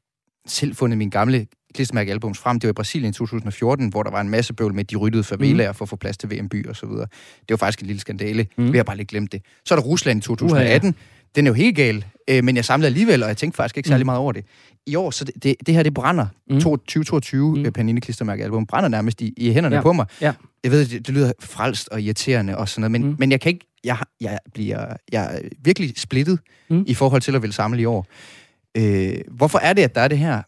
[0.47, 2.61] selv fundet min gamle klistermærkealbums frem.
[2.61, 5.25] Det var i Brasilien i 2014, hvor der var en masse bøvl med, de ryddede
[5.25, 7.07] favelaer for at få plads til VM-by og så videre.
[7.41, 8.47] Det var faktisk en lille skandale.
[8.57, 8.65] Mm.
[8.65, 8.73] Mm.
[8.73, 9.43] Vi har bare lidt glemt det.
[9.65, 10.95] Så er der Rusland i 2018.
[11.37, 13.89] Den er jo helt gal, øh, men jeg samlede alligevel, og jeg tænkte faktisk ikke
[13.89, 14.07] særlig Mm.
[14.07, 14.45] meget over det.
[14.87, 16.27] I år, så det, det, her, det brænder.
[16.49, 16.55] Mm.
[16.55, 16.61] Mm.
[16.61, 17.63] 2022 mm.
[17.63, 17.73] Mm.
[17.73, 19.83] Panini klistermærkealbum brænder nærmest i, i hænderne Ja.
[19.83, 20.07] på mig.
[20.21, 20.33] Ja.
[20.65, 23.09] Jeg ved, det, det lyder frelst og irriterende og sådan noget, men, mm.
[23.09, 23.17] Mm.
[23.19, 26.39] men jeg kan ikke, jeg, jeg, bliver, jeg er virkelig splittet
[26.71, 26.77] mm.
[26.77, 26.85] Mm.
[26.87, 28.07] i forhold til at ville samle i år.
[28.77, 30.43] Øh, hvorfor er det, at der er det her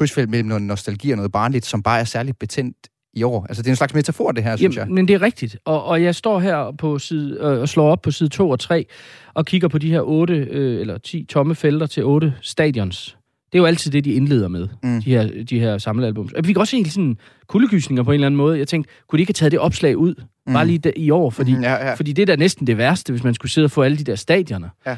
[0.00, 2.76] krydsfelt mellem noget nostalgi og noget barnligt, som bare er særligt betændt
[3.14, 3.46] i år?
[3.48, 4.82] Altså, det er en slags metafor, det her, synes jeg.
[4.82, 5.56] Jamen, men det er rigtigt.
[5.64, 8.60] Og, og jeg står her på side, øh, og slår op på side 2 og
[8.60, 8.86] 3
[9.34, 13.16] og kigger på de her 8 øh, eller 10 tomme felter til 8 stadions.
[13.52, 14.88] Det er jo altid det, de indleder med, Mm.
[14.90, 15.02] mm.
[15.02, 16.32] de her, de her samlealbums.
[16.32, 18.58] Og vi kan også se sådan kuldegysninger på en eller anden måde.
[18.58, 20.14] Jeg tænkte, kunne de ikke have taget det opslag ud,
[20.46, 20.52] mm.
[20.52, 21.30] bare lige der, i år?
[21.30, 21.94] Fordi, Mhm, ja, ja.
[21.94, 24.04] fordi det er da næsten det værste, hvis man skulle sidde og få alle de
[24.04, 24.68] der stadioner.
[24.86, 24.96] Ja.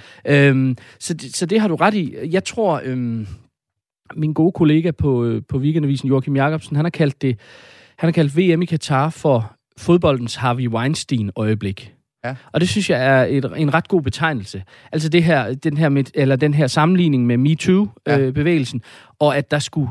[0.49, 2.15] Øhm, så, det, så det har du ret i.
[2.31, 3.27] Jeg tror, øhm,
[4.17, 7.39] min gode kollega på, øh, på Weekendavisen, Joachim Jacobsen, han har kaldt det,
[7.99, 11.95] han har kaldt VM i Katar for fodboldens Harvey Weinstein-øjeblik.
[12.25, 12.35] Ja.
[12.53, 14.63] Og det synes jeg er et, en ret god betegnelse.
[14.93, 17.43] Altså det her, den, her med, eller den her sammenligning med Ja.
[17.43, 18.83] MeToo-bevægelsen,
[19.19, 19.91] og at der skulle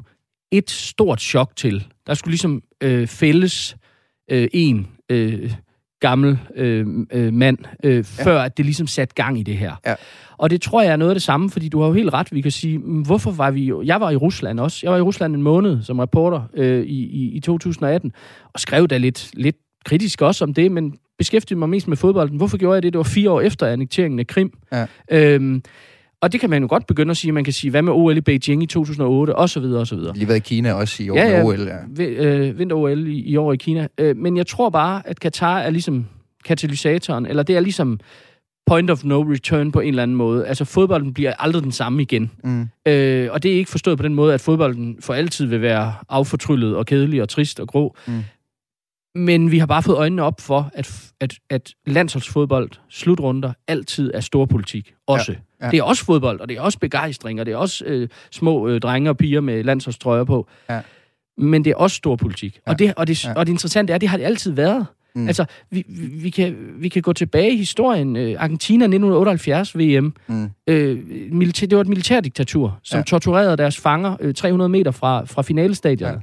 [0.52, 1.88] et stort chok til.
[2.08, 3.76] Der skulle ligesom øh, fælles
[4.32, 5.54] øh, en øh,
[6.00, 8.02] gammel øh, øh, mand, øh, ja.
[8.02, 9.76] før at det ligesom satte gang i det her.
[9.86, 9.96] Ja.
[10.42, 12.28] Og det tror jeg er noget af det samme, fordi du har jo helt ret.
[12.32, 13.82] Vi kan sige, hvorfor var vi jo...
[13.82, 14.80] Jeg var i Rusland også.
[14.84, 18.14] Jeg var i Rusland en måned som reporter øh, i, i, i 2018,
[18.54, 22.38] og skrev da lidt, lidt kritisk også om det, men beskæftigede mig mest med fodbolden.
[22.38, 22.94] Hvorfor gjorde jeg det?
[22.94, 24.58] Det var fire år efter annekteringen af Krim.
[24.72, 24.86] Ja.
[25.12, 25.64] Øhm,
[26.22, 27.32] og det kan man jo godt begynde at sige.
[27.32, 29.96] Man kan sige, hvad med OL i Beijing i 2008, og så videre, og så
[29.96, 30.14] videre.
[30.16, 31.44] Lige været i Kina også i år Ja, ja.
[31.44, 31.72] OL.
[32.00, 32.06] Ja.
[32.06, 33.88] Øh, Vinter-OL i, i år i Kina.
[33.98, 36.06] Øh, men jeg tror bare, at Katar er ligesom
[36.46, 38.00] katalysatoren, eller det er ligesom
[38.68, 40.48] point of no return på en eller anden måde.
[40.48, 42.32] Altså, fodbolden bliver aldrig den samme igen.
[42.44, 42.70] Mm.
[42.88, 45.94] Øh, og det er ikke forstået på den måde, at fodbolden for altid vil være
[46.10, 47.96] affortryllet og kedelig og trist og grå.
[48.08, 48.24] Mm.
[49.16, 54.20] Men vi har bare fået øjnene op for, at, at, at landsholdsfodbold, slutrunder, altid er
[54.20, 54.94] storpolitik.
[55.08, 55.32] Også.
[55.32, 55.70] Ja, Ja.
[55.70, 58.68] Det er også fodbold, og det er også begejstring, og det er også øh, små
[58.68, 60.48] øh, drenge og piger med landsholdstrøjer på.
[60.70, 60.82] Ja.
[61.38, 62.60] Men det er også storpolitik.
[62.68, 63.34] Ja, Og, det, og, det, ja.
[63.34, 64.86] og det interessante er, at det har det altid været.
[65.16, 65.28] Mm.
[65.28, 68.16] Altså, vi, vi, kan, vi kan gå tilbage i historien.
[68.16, 70.14] Øh, Argentina 1978 VM.
[70.28, 70.50] Mm.
[70.68, 71.00] Øh,
[71.32, 73.04] militær, det var et militærdiktatur, som ja.
[73.04, 76.12] torturerede deres fanger øh, 300 meter fra, fra finalestadion.
[76.12, 76.18] Ja.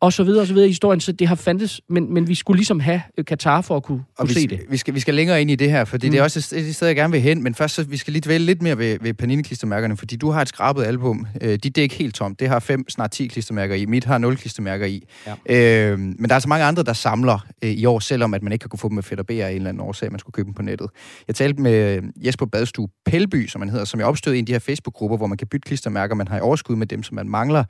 [0.00, 2.34] Og så videre, og så videre i historien, så det har fandtes, men, men vi
[2.34, 4.60] skulle ligesom have øh, Katar for at kunne, Og kunne vi, se det.
[4.70, 6.10] vi, skal, vi skal længere ind i det her, fordi mm.
[6.10, 7.42] det er også et, sted, jeg gerne vil hen.
[7.42, 10.42] Men først, så vi skal lige dvæle lidt mere ved, ved Panini-klistermærkerne, fordi du har
[10.42, 11.26] et skrabet album.
[11.40, 12.40] Øh, dit er ikke helt tomt.
[12.40, 13.86] Det har fem, snart 10 klistermærker i.
[13.86, 15.04] Mit har 0 klistermærker i.
[15.48, 15.90] Ja.
[15.90, 18.52] Øh, men der er så mange andre, der samler øh, i år, selvom at man
[18.52, 20.34] ikke kan kunne få dem med fedt og af en eller anden årsag, man skulle
[20.34, 20.90] købe dem på nettet.
[21.28, 24.42] Jeg talte med øh, Jesper Badstue Pelby, som han hedder, som jeg opstod i en
[24.42, 27.02] af de her Facebook-grupper, hvor man kan bytte klistermærker, man har i overskud med dem,
[27.02, 27.64] som man mangler.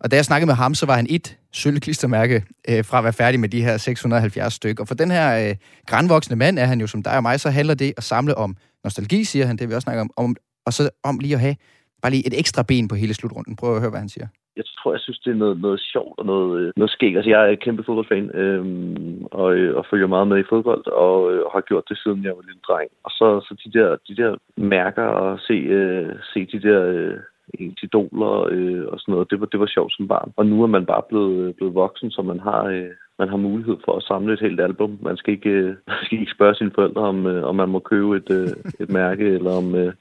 [0.00, 3.12] Og da jeg snakkede med ham, så var han et sølvklistermærke øh, fra at være
[3.12, 4.82] færdig med de her 670 stykker.
[4.82, 7.50] Og for den her øh, grænvoksne mand er han jo som dig og mig, så
[7.50, 10.72] handler det at samle om nostalgi, siger han, det vi også snakker om, om og
[10.72, 11.56] så om lige at have
[12.02, 13.56] bare lige et ekstra ben på hele slutrunden.
[13.56, 14.26] Prøv at høre, hvad han siger.
[14.56, 17.16] jeg tror, jeg synes, det er noget, noget sjovt og noget, øh, noget skægt.
[17.16, 21.16] Altså, jeg er kæmpe fodboldfan øhm, og, øh, og følger meget med i fodbold, og,
[21.32, 22.90] øh, og har gjort det, siden jeg var lille dreng.
[23.04, 27.16] Og så, så de, der, de der mærker og se, øh, se de der øh,
[27.58, 30.32] ens idoler øh, og sådan noget, det var, det var sjovt som barn.
[30.36, 32.64] Og nu er man bare blevet, øh, blevet voksen, så man har...
[32.64, 34.98] Øh, man har mulighed for at samle et helt album.
[35.02, 37.78] Man skal ikke, øh, man skal ikke spørge sine forældre, om, øh, om man må
[37.78, 38.48] købe et, øh,
[38.80, 39.92] et mærke, eller om, øh,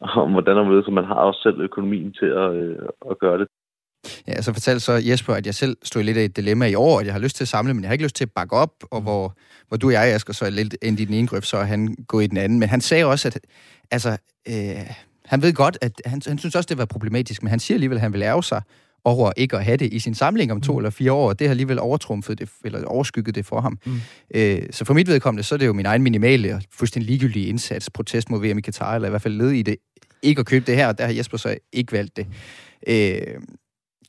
[0.00, 2.78] om hvordan og så man har også selv økonomien til at, øh,
[3.10, 3.48] at gøre det.
[4.28, 7.00] Ja, så fortalte så Jesper, at jeg selv stod lidt af et dilemma i år,
[7.00, 8.56] at jeg har lyst til at samle, men jeg har ikke lyst til at bakke
[8.56, 9.34] op, og hvor,
[9.68, 11.64] hvor du og jeg, Asger, så er lidt ind i den ene grøft, så er
[11.64, 12.58] han gået i den anden.
[12.58, 13.38] Men han sagde også, at
[13.90, 14.10] altså,
[14.48, 14.90] øh,
[15.26, 17.96] han ved godt, at han, han synes også, det var problematisk, men han siger alligevel,
[17.96, 18.62] at han vil ærge sig
[19.04, 20.78] over ikke at have det i sin samling om to mm.
[20.78, 23.78] eller fire år, og det har alligevel overtrumfet det, eller overskygget det for ham.
[23.86, 24.00] Mm.
[24.34, 27.46] Øh, så for mit vedkommende, så er det jo min egen minimale og fuldstændig ligegyldige
[27.46, 29.76] indsats, protest mod VM i Katar, eller i hvert fald led i det,
[30.22, 32.26] ikke at købe det her, og der har Jesper så ikke valgt det.
[32.88, 33.40] Øh,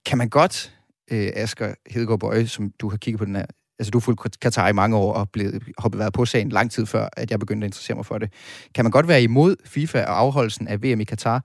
[0.05, 0.73] kan man godt,
[1.11, 3.45] øh, Asger Hedegaard Bøje, som du har kigget på den her,
[3.79, 6.71] altså du har fulgt Katar i mange år og blevet, har været på sagen lang
[6.71, 8.31] tid før, at jeg begyndte at interessere mig for det.
[8.75, 11.43] Kan man godt være imod FIFA og afholdelsen af VM i Katar,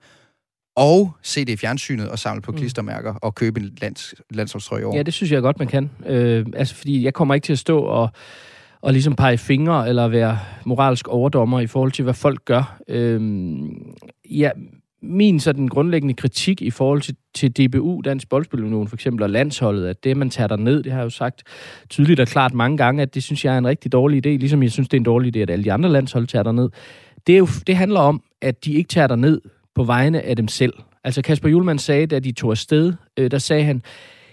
[0.76, 2.58] og se det i fjernsynet og samle på Mm.
[2.58, 4.96] klistermærker og købe en lands, landsholdstrøje år?
[4.96, 5.90] Ja, det synes jeg godt, man kan.
[6.06, 8.10] Øh, altså, fordi jeg kommer ikke til at stå og,
[8.80, 12.80] og ligesom pege fingre eller være moralsk overdommer i forhold til, hvad folk gør.
[12.88, 13.20] Øh,
[14.30, 14.50] ja,
[15.02, 19.86] min sådan grundlæggende kritik i forhold til, til DBU, Dansk Boldspilunion for eksempel, og landsholdet,
[19.86, 21.42] at det, man tager der ned, det har jeg jo sagt
[21.90, 24.62] tydeligt og klart mange gange, at det synes jeg er en rigtig dårlig idé, ligesom
[24.62, 26.68] jeg synes, det er en dårlig idé, at alle de andre landshold tager der ned.
[27.26, 29.40] Det, er jo, det handler om, at de ikke tager der ned
[29.74, 30.72] på vegne af dem selv.
[31.04, 33.82] Altså Kasper Julemand sagde, da de tog afsted, øh, der sagde han,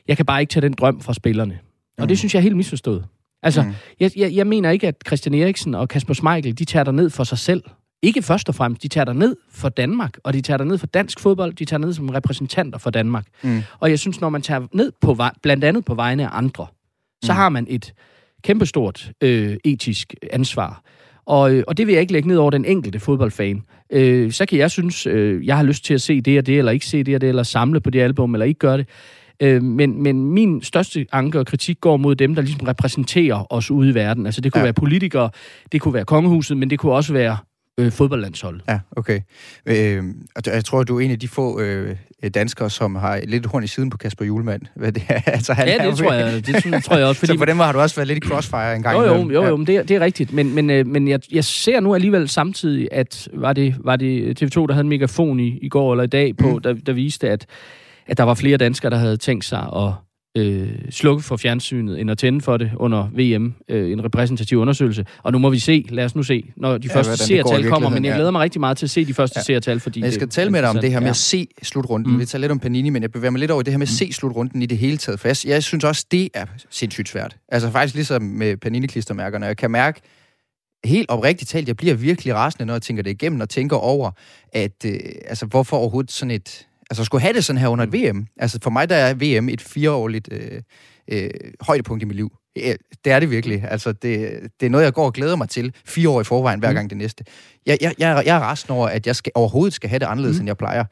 [0.07, 1.59] jeg kan bare ikke tage den drøm fra spillerne.
[1.97, 2.07] Og Mm.
[2.07, 3.05] det synes jeg er helt misforstået.
[3.43, 3.67] Altså, Mm.
[3.67, 3.73] mm.
[3.99, 7.09] jeg, jeg, jeg mener ikke, at Christian Eriksen og Kasper Schmeichel, de tager der ned
[7.09, 7.63] for sig selv.
[8.01, 8.83] Ikke først og fremmest.
[8.83, 11.53] De tager der ned for Danmark, og de tager der ned for dansk fodbold.
[11.53, 13.25] De tager ned som repræsentanter for Danmark.
[13.43, 13.61] Mm.
[13.79, 16.67] Og jeg synes, når man tager ned på vej, blandt andet på vegne af andre,
[17.23, 17.35] så Mm.
[17.37, 17.93] har man et
[18.43, 20.81] kæmpestort øh, etisk ansvar.
[21.25, 23.63] Og, øh, og det vil jeg ikke lægge ned over den enkelte fodboldfan.
[23.91, 26.57] Øh, så kan jeg synes, øh, jeg har lyst til at se det og det,
[26.57, 28.87] eller ikke se det og det, eller samle på det album, eller ikke gøre det.
[29.41, 33.71] Øh, men, men min største anke og kritik går mod dem, der ligesom repræsenterer os
[33.71, 34.25] ude i verden.
[34.25, 34.65] Altså det kunne ja.
[34.65, 35.29] være politikere,
[35.71, 37.37] det kunne være kongehuset, men det kunne også være
[37.79, 38.61] øh, fodboldlandsholdet.
[38.67, 39.19] Ja, okay.
[39.65, 40.03] Øh,
[40.45, 41.95] jeg tror, du er en af de få øh,
[42.33, 44.61] danskere, som har lidt horn i siden på Kasper Julemand.
[44.75, 45.21] Hvad det er.
[45.25, 47.25] altså, han Ja, er det jo- tror jeg, det tror- tror jeg også.
[47.25, 49.31] Så på den måde har du også været lidt i crossfire en gang Jo, jo,
[49.31, 50.33] jo, jo men det, er- det er rigtigt.
[50.33, 54.43] Men, men, øh, men jeg, jeg ser nu alligevel samtidig, at var det, var det
[54.43, 56.61] TV2, der havde en megafon i, i går eller i dag på, mm.
[56.61, 57.45] der, der viste, at,
[58.07, 59.91] at der var flere danskere, der havde tænkt sig at
[60.37, 65.05] øh, slukke for fjernsynet, end at tænde for det under VM, øh, en repræsentativ undersøgelse.
[65.23, 67.67] Og nu må vi se, lad os nu se, når de Ja, ja, første seertal
[67.69, 67.89] kommer.
[67.89, 68.15] Men jeg ja.
[68.15, 69.39] glæder mig rigtig meget til at se de første Ja.
[69.39, 69.43] ja.
[69.43, 71.49] seertal, fordi Men jeg skal det tale med dig om det her med interessant.
[71.57, 72.07] at se slutrunden.
[72.11, 72.13] Mm.
[72.13, 72.19] Mm.
[72.19, 73.93] Vi tager lidt om Panini, men jeg bevæger mig lidt over det her med at
[73.93, 75.19] se slutrunden i det hele taget.
[75.19, 77.35] For jeg, jeg synes også, det er sindssygt svært.
[77.49, 79.45] Altså faktisk ligesom med Panini-klistermærkerne.
[79.45, 80.01] Jeg kan mærke,
[80.85, 84.11] helt oprigtigt talt, jeg bliver virkelig rasende, når jeg tænker det igennem og tænker over,
[84.53, 86.65] at øh, altså, hvorfor overhovedet sådan et...
[86.89, 88.27] Altså, skulle have det sådan her under et VM.
[88.37, 90.61] Altså, for mig der er VM et fireårligt øh,
[91.11, 91.29] øh,
[91.61, 92.31] højdepunkt i mit liv.
[92.55, 92.73] Ja,
[93.05, 93.63] det er det virkelig.
[93.67, 96.59] Altså, det, det er noget, jeg går og glæder mig til fire år i forvejen,
[96.59, 97.23] hver gang det næste.
[97.65, 100.37] Jeg, jeg, jeg, jeg er resten over, at jeg skal, overhovedet skal have det anderledes,
[100.37, 100.41] mm.
[100.41, 100.83] end jeg plejer.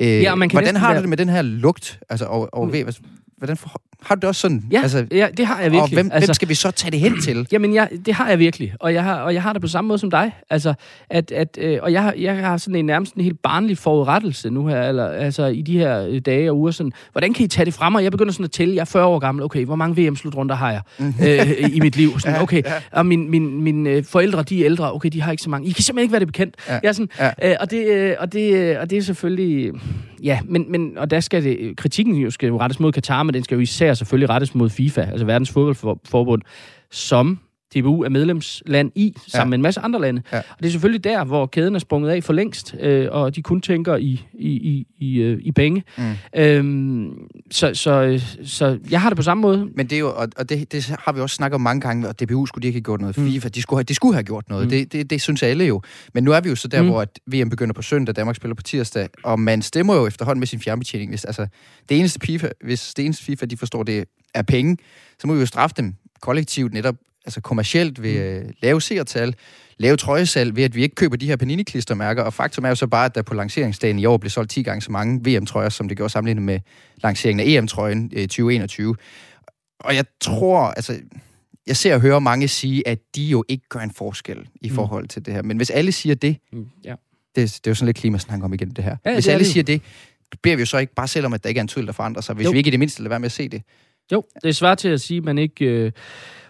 [0.00, 2.00] Øh, Ja, og man kan hvordan næsten har du det med den her lugt?
[2.08, 2.72] Altså, over, over mm.
[2.72, 2.88] VM?
[3.36, 4.64] Hvordan for, har du det også sådan?
[4.72, 5.82] Ja, altså, ja, det har jeg virkelig.
[5.82, 7.46] Og hvem, altså, hvem skal vi så tage det hen til?
[7.52, 9.88] Jamen, jeg, det har jeg virkelig, og jeg har, og jeg har det på samme
[9.88, 10.32] måde som dig.
[10.50, 10.74] Altså,
[11.10, 14.50] at, at, øh, og jeg har, jeg har sådan en nærmest en helt barnlig forudrettelse
[14.50, 16.70] nu her, eller, altså i de her øh, dage og uger.
[16.70, 18.02] Sådan, hvordan kan I tage det fra mig?
[18.02, 20.70] Jeg begynder sådan at tælle, jeg er 40 år gammel, okay, hvor mange VM-slutrunder har
[20.70, 20.80] jeg
[21.22, 22.20] øh, i mit liv?
[22.20, 25.42] Sådan, okay, og min, min, mine øh, forældre, de er ældre, okay, de har ikke
[25.42, 25.68] så mange.
[25.68, 26.54] I kan simpelthen ikke være det bekendt.
[26.68, 26.78] Ja.
[26.82, 27.50] Jeg er sådan, Ja.
[27.50, 29.72] øh, og, det, øh, og, det, øh, og det er selvfølgelig...
[30.22, 33.34] Ja, men, men og der skal det, kritikken jo skal jo rettes mod Katar, men
[33.34, 36.42] den skal jo især selvfølgelig rettes mod FIFA, altså verdens fodboldforbund,
[36.90, 37.38] som
[37.76, 39.50] DBU er medlemsland i, sammen Ja.
[39.50, 40.22] med en masse andre lande.
[40.32, 40.38] Ja.
[40.38, 43.42] Og det er selvfølgelig der, hvor kæden er sprunget af for længst, øh, og de
[43.42, 45.84] kun tænker i, i, i, i, øh, i penge.
[45.98, 46.02] Mm.
[46.36, 47.12] Øhm,
[47.50, 49.68] så, så, så jeg har det på samme måde.
[49.74, 52.08] Men det er jo, og, og det, det har vi også snakket om mange gange,
[52.08, 53.16] og DBU skulle de ikke have gjort noget.
[53.16, 54.64] FIFA, de skulle have, de skulle have gjort noget.
[54.64, 54.70] Mm.
[54.70, 55.82] Det, det, det synes alle jo.
[56.14, 56.88] Men nu er vi jo så der, Mm.
[56.88, 60.40] hvor at VM begynder på søndag, Danmark spiller på tirsdag, og man stemmer jo efterhånden
[60.40, 61.10] med sin fjernbetjening.
[61.10, 61.46] Hvis, altså,
[61.88, 64.04] det eneste FIFA, hvis det eneste FIFA, de forstår, det
[64.34, 64.76] er penge,
[65.18, 69.34] så må vi jo straffe dem kollektivt netop altså kommercielt ved øh, lave seertal,
[69.78, 72.22] lave trøjesalg, ved at vi ikke køber de her Panini-klistermærker.
[72.22, 74.62] Og faktum er jo så bare, at der på lanceringsdagen i år blev solgt 10
[74.62, 76.60] gange så mange VM-trøjer, som det gjorde sammenlignet med
[77.02, 78.96] lanceringen af EM-trøjen øh, 2021.
[79.80, 80.98] Og jeg tror, altså,
[81.66, 84.74] jeg ser og hører mange sige, at de jo ikke gør en forskel i Mm.
[84.74, 85.42] forhold til det her.
[85.42, 86.94] Men hvis alle siger det, Mm, Ja.
[87.36, 88.96] det, det er jo sådan lidt klimasnak om igen det her.
[89.06, 89.82] Ja, hvis det alle det siger det,
[90.42, 91.92] beder vi jo så ikke bare selv om, at der ikke er en tvivl, der
[91.92, 92.34] forandrer sig.
[92.34, 92.50] Hvis Jo.
[92.50, 93.62] vi ikke i det mindste lader være med at se det.
[94.12, 95.92] Jo, det er svært til at sige, at man ikke øh,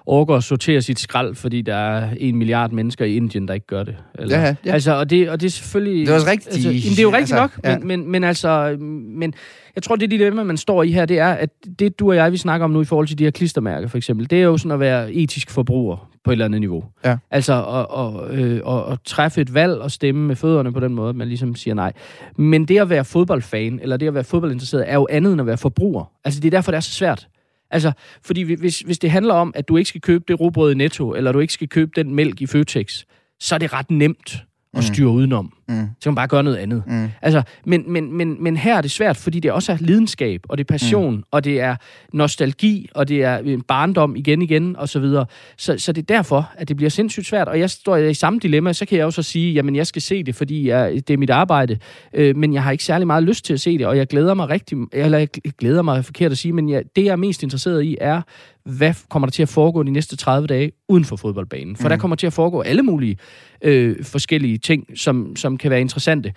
[0.06, 3.66] overgår at sortere sit skrald, fordi der er en milliard mennesker i Indien, der ikke
[3.66, 3.96] gør det.
[4.18, 4.72] Eller, Ja, ja.
[4.72, 6.06] Altså, og det, og det er selvfølgelig...
[6.06, 6.54] Det er også rigtigt.
[6.54, 7.78] Altså, jamen, det er jo rigtigt Altså, nok, ja.
[7.78, 8.76] men, men, men altså...
[8.80, 9.34] Men
[9.74, 12.32] jeg tror, det dilemma, man står i her, det er, at det du og jeg,
[12.32, 14.56] vi snakker om nu i forhold til de her klistermærker, for eksempel, det er jo
[14.56, 16.84] sådan at være etisk forbruger på et eller andet niveau.
[17.04, 17.16] Ja.
[17.30, 20.94] Altså at, at, øh, at, at træffe et valg og stemme med fødderne på den
[20.94, 21.92] måde, at man ligesom siger nej.
[22.36, 25.46] Men det at være fodboldfan, eller det at være fodboldinteresseret, er jo andet end at
[25.46, 26.12] være forbruger.
[26.24, 27.28] Altså det er derfor, det er så svært.
[27.70, 30.74] Altså, fordi hvis, hvis det handler om, at du ikke skal købe det rugbrød i
[30.74, 33.04] Netto, eller du ikke skal købe den mælk i Føtex,
[33.40, 35.52] så er det ret nemt at styre udenom.
[35.70, 35.88] Mm.
[36.00, 36.82] Så kan man bare gøre noget andet.
[36.86, 37.08] Mm.
[37.22, 40.58] Altså, men, men, men, men her er det svært, fordi det også er lidenskab, og
[40.58, 41.22] det er passion, mm.
[41.30, 41.76] og det er
[42.12, 45.26] nostalgi, og det er en barndom igen igen, og så videre.
[45.56, 47.48] Så, så det er derfor, at det bliver sindssygt svært.
[47.48, 50.02] Og jeg står i samme dilemma, så kan jeg jo så sige, jamen jeg skal
[50.02, 51.78] se det, fordi jeg, det er mit arbejde,
[52.14, 54.34] øh, men jeg har ikke særlig meget lyst til at se det, og jeg glæder
[54.34, 55.28] mig rigtig, eller jeg
[55.58, 58.22] glæder mig er forkert at sige, men jeg, det jeg er mest interesseret i er,
[58.64, 61.76] hvad kommer der til at foregå de næste 30 dage uden for fodboldbanen?
[61.76, 61.88] For mm.
[61.88, 63.16] der kommer til at foregå alle mulige
[63.62, 66.32] øh, forskellige ting, som, som kan være interessante.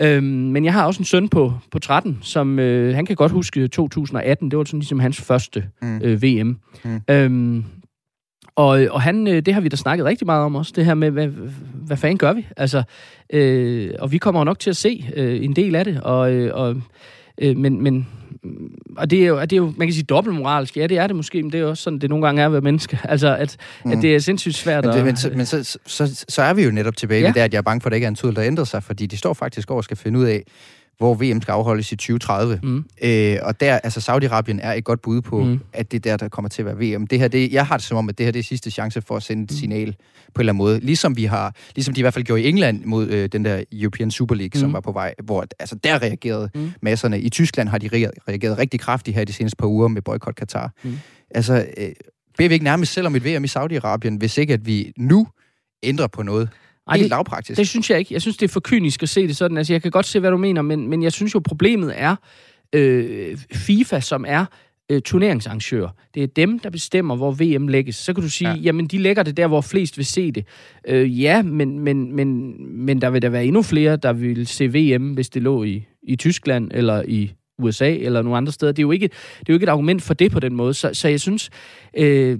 [0.00, 3.32] Øhm, men jeg har også en søn på, på 13, som øh, han kan godt
[3.32, 4.50] huske 2018.
[4.50, 6.00] Det var sådan ligesom hans første Mm.
[6.04, 6.58] øh, VM.
[6.84, 7.00] Mm.
[7.10, 7.64] Øhm,
[8.56, 10.94] og, og han, øh, det har vi da snakket rigtig meget om også, det her
[10.94, 11.28] med, hvad,
[11.86, 12.46] hvad fanden gør vi?
[12.56, 12.82] Altså,
[13.32, 16.54] øh, og vi kommer nok til at se øh, en del af det, og, øh,
[16.54, 16.82] og,
[17.38, 18.08] øh, men, men
[18.96, 21.16] og det er, jo, det er jo, man kan sige dobbeltmoralsk, ja det er det
[21.16, 22.98] måske, men det er også sådan, det nogle gange er at være menneske.
[23.08, 23.92] Altså, at, mm.
[23.92, 25.04] at det er sindssygt svært Men, det, at...
[25.04, 27.26] men, så, men så, så, så er vi jo netop tilbage ja.
[27.26, 28.64] Ved det, at jeg er bange for, at der ikke er en tvivl, der ændrer
[28.64, 30.44] sig, fordi de står faktisk over og skal finde ud af,
[31.00, 32.60] hvor VM skal afholdes i 2030.
[32.62, 32.84] Mm.
[33.02, 35.50] Øh, og der, altså Saudi-Arabien er et godt bud på, mm.
[35.50, 35.60] Mm.
[35.72, 37.06] at det er der, der kommer til at være VM.
[37.06, 39.02] Det her, det, jeg har det som om, at det her det er sidste chance
[39.02, 39.96] for at sende et signal
[40.34, 40.80] på en eller anden måde.
[40.80, 43.62] Ligesom vi har, ligesom de i hvert fald gjorde i England mod øh, den der
[43.72, 44.60] European Super League, mm.
[44.60, 44.72] som Mm.
[44.74, 46.60] var på vej, hvor altså, der reagerede mm.
[46.60, 46.72] Mm.
[46.82, 47.20] masserne.
[47.20, 50.34] I Tyskland har de re- reageret rigtig kraftigt her de seneste par uger med boykot
[50.34, 50.72] Katar.
[50.84, 50.90] Mm.
[50.90, 50.96] Mm.
[51.30, 51.88] Altså, øh,
[52.38, 55.26] beder vi ikke nærmest selv om et VM i Saudi-Arabien, hvis ikke at vi nu
[55.82, 56.48] ændrer på noget?
[56.90, 57.58] Ej, Helt det- lavpraktisk.
[57.58, 58.14] Det synes jeg ikke.
[58.14, 59.56] Jeg synes, det er for kynisk at se det sådan.
[59.56, 62.16] Altså, jeg kan godt se, hvad du mener, men, men jeg synes jo, problemet er
[62.74, 64.44] øh, FIFA, som er
[64.90, 65.88] øh, turneringsarrangør.
[66.14, 67.96] Det er dem, der bestemmer, hvor VM lægges.
[67.96, 68.54] Så kan du sige, Ja.
[68.54, 68.60] ja.
[68.60, 70.44] jamen de lægger det der, hvor flest vil se det.
[70.88, 72.54] Øh, ja, men, men, men,
[72.86, 75.84] men der vil der være endnu flere, der vil se VM, hvis det lå i,
[76.02, 78.72] i Tyskland eller i USA eller nogle andre steder.
[78.72, 80.74] Det er jo ikke, det er jo ikke et argument for det på den måde.
[80.74, 81.50] Så, så jeg synes,
[81.96, 82.38] øh,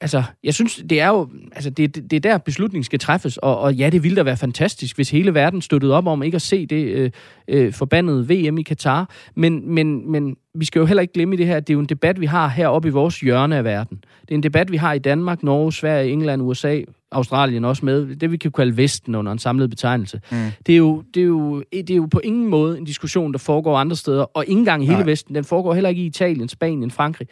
[0.00, 3.36] altså, jeg synes, det er jo, altså, det, det, det er der beslutningen skal træffes,
[3.36, 6.34] og, og ja, det ville da være fantastisk, hvis hele verden støttede op om ikke
[6.34, 7.10] at se det øh,
[7.48, 9.10] øh, forbandede VM i Katar.
[9.34, 11.80] Men, men, men vi skal jo heller ikke glemme det her, at det er jo
[11.80, 14.04] en debat, vi har heroppe i vores hjørne af verden.
[14.20, 16.80] Det er en debat, vi har i Danmark, Norge, Sverige, England, USA,
[17.12, 18.16] Australien også med.
[18.16, 20.20] Det vi kan kalde Vesten under en samlet betegnelse.
[20.30, 20.36] Mm.
[20.66, 23.38] Det, er jo, det, er jo, det er jo på ingen måde en diskussion, der
[23.38, 25.06] foregår andre steder, og ikke engang i hele Nej.
[25.06, 25.34] Vesten.
[25.34, 27.28] Den foregår heller ikke i Italien, Spanien, Frankrig.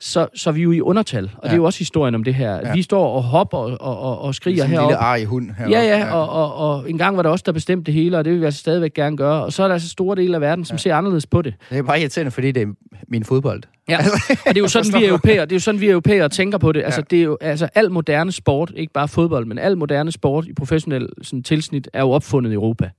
[0.00, 1.24] Så, så er vi jo i undertal.
[1.24, 1.48] Og ja.
[1.48, 2.54] det er jo også historien om det her.
[2.54, 2.72] Ja.
[2.72, 4.84] Vi står og hopper og, og, og skriger heroppe.
[4.84, 5.76] en lille ar i hund heroppe.
[5.76, 6.14] Ja, ja, ja.
[6.14, 8.40] Og, og, og en gang var det også der bestemte det hele, og det vil
[8.40, 9.44] vi altså stadigvæk gerne gøre.
[9.44, 10.78] Og så er der altså store dele af verden, som ja.
[10.78, 11.54] ser anderledes på det.
[11.70, 12.66] Det er bare irriterende, fordi det er
[13.08, 13.62] min fodbold.
[13.88, 14.04] Ja, og
[14.48, 16.82] det er jo sådan, vi europæer, det er jo sådan, vi europæer tænker på det.
[16.84, 17.04] Altså, ja.
[17.10, 20.52] det er jo, altså, al moderne sport, ikke bare fodbold, men al moderne sport i
[20.52, 22.90] professionel sådan, tilsnit, er jo opfundet i Europa.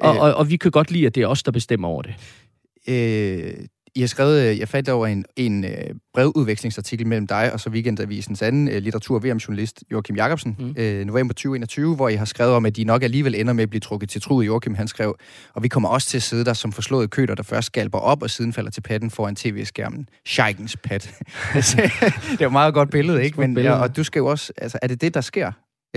[0.00, 2.02] Og, øh, og, og vi kan godt lide, at det er os, der bestemmer over
[2.02, 2.14] det.
[2.88, 3.54] Øh,
[3.96, 5.70] i har skrevet, øh, jeg fandt over en, en øh,
[6.14, 11.06] brevudvekslingsartikel mellem dig og så Weekendavisens anden uh, litteratur- og VM-journalist, Joachim Jacobsen, mm.
[11.06, 13.80] november 2021, hvor I har skrevet om, at de nok alligevel ender med at blive
[13.80, 14.46] trukket til truet.
[14.46, 15.16] Joachim, han skrev,
[15.54, 18.22] og vi kommer også til at sidde der som forslået køder, der først skalper op
[18.22, 20.08] og siden falder til patten foran tv-skærmen.
[20.26, 21.02] Scheikens pat.
[21.54, 23.40] det er jo meget godt billede, ikke?
[23.40, 25.52] Men, ja, og du skal jo også, altså, er det det, der sker?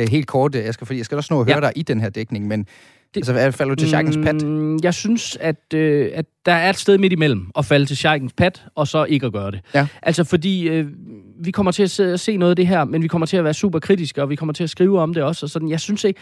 [0.06, 1.62] helt kort, jeg skal, fordi jeg skal også nå at høre ja.
[1.62, 2.68] dig i den her dækning, men
[3.16, 4.44] det, altså, falder du til Scheikens pat?
[4.44, 7.98] Mm, jeg synes, at, øh, at der er et sted midt imellem at falde til
[7.98, 9.60] Scheikens pat, og så ikke at gøre det.
[9.74, 9.88] Ja.
[10.02, 10.86] Altså, fordi øh,
[11.40, 13.44] vi kommer til at se, se noget af det her, men vi kommer til at
[13.44, 15.70] være super kritiske, og vi kommer til at skrive om det også, og sådan.
[15.70, 16.20] Jeg synes ikke...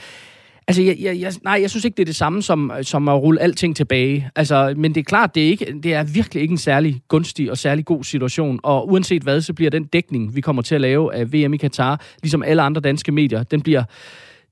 [0.67, 3.21] Altså, jeg, jeg, jeg, nej, jeg synes ikke, det er det samme som, som at
[3.21, 4.29] rulle alting tilbage.
[4.35, 7.51] Altså, men det er klart, det er, ikke, det er virkelig ikke en særlig gunstig
[7.51, 8.59] og særlig god situation.
[8.63, 11.57] Og uanset hvad, så bliver den dækning, vi kommer til at lave af VM i
[11.57, 13.83] Katar, ligesom alle andre danske medier, den bliver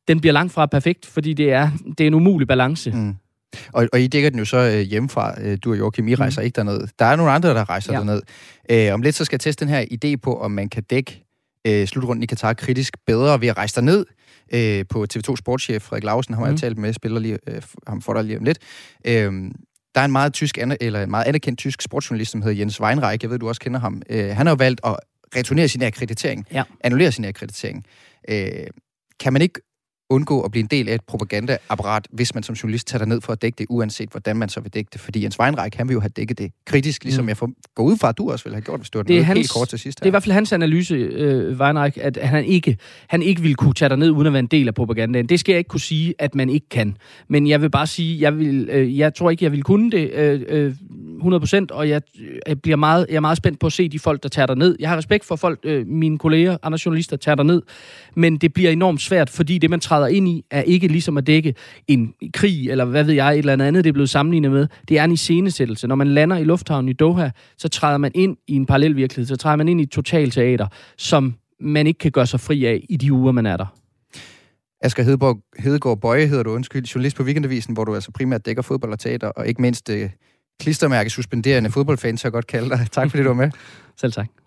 [0.08, 2.92] den bliver langt fra perfekt, fordi det er, det er en umulig balance.
[2.92, 3.16] Mm.
[3.74, 5.42] Og, og I dækker den jo så øh, hjemmefra.
[5.42, 6.46] Øh, du og Joachim, I rejser mm.
[6.46, 6.88] ikke derned.
[7.00, 8.00] Der er nogle andre, der rejser ja.
[8.00, 8.22] derned.
[8.70, 11.26] Øh, om lidt så skal jeg teste den her idé på, om man kan dække
[11.68, 14.06] øh, slutrunden i Katar kritisk bedre ved at rejse derned
[14.54, 16.52] øh, på TV2 Sportschef Frederik Lausen, har mm.
[16.52, 18.60] jeg talt med, spiller lige, øh, ham for dig lige om lidt.
[19.08, 19.52] Øh,
[19.96, 23.24] der er en meget, tysk, eller en meget anerkendt tysk sportsjournalist, som hedder Jens Weinreich.
[23.24, 24.02] Jeg ved, du også kender ham.
[24.10, 24.96] Øh, han har jo valgt at
[25.36, 26.48] returnere sin akkreditering.
[26.52, 26.64] Ja.
[26.82, 27.86] Annullere sin akkreditering.
[28.30, 28.48] Øh,
[29.20, 29.60] kan man ikke
[30.10, 33.34] undgå at blive en del af et propagandaapparat, hvis man som journalist tager ned for
[33.34, 35.02] at dække det, uanset hvordan man så vil dække det.
[35.02, 37.30] Fordi Jens Weinreich, han vil jo have dækket det kritisk, ligesom mm.
[37.30, 39.24] jeg får, går ud fra, at du også vil have gjort, hvis du det er
[39.24, 40.00] hans, helt kort til sidst.
[40.00, 40.04] Her.
[40.04, 43.56] Det er i hvert fald hans analyse, øh, Weinreich, at han ikke, han ikke vil
[43.56, 45.30] kunne tage ned uden at være en del af propagandaen.
[45.30, 46.98] Det skal jeg ikke kunne sige, at man ikke kan.
[47.28, 50.12] Men jeg vil bare sige, jeg, vil, øh, jeg tror ikke, jeg vil kunne det
[50.12, 50.74] øh, øh,
[51.24, 52.02] 100%, og jeg,
[52.48, 54.76] jeg, bliver meget, jeg er meget spændt på at se de folk, der tager ned.
[54.80, 57.62] Jeg har respekt for folk, øh, mine kolleger, andre journalister, tager ned,
[58.16, 61.28] men det bliver enormt svært, fordi det, man træder ind i, er ikke ligesom at
[61.28, 61.56] dække
[61.88, 64.68] en krig, eller hvad ved jeg, et eller andet, det er blevet sammenlignet med.
[64.90, 65.88] Det er en iscenesættelse.
[65.88, 69.28] Når man lander i lufthavnen i Doha, så træder man ind i en parallel virkelighed,
[69.28, 72.86] så træder man ind i et totalteater, som man ikke kan gøre sig fri af
[72.90, 73.66] i de uger, man er der.
[74.82, 78.62] Asger Hedeborg, Hedegaard Bøje hedder du, undskyld, journalist på Weekendavisen, hvor du altså primært dækker
[78.62, 80.10] fodbold og teater, og ikke mindst øh,
[80.60, 82.88] klistermærke suspenderende fodboldfans, så jeg godt kalde dig.
[82.92, 83.52] Tak fordi du var med.
[84.02, 84.43] Selv tak.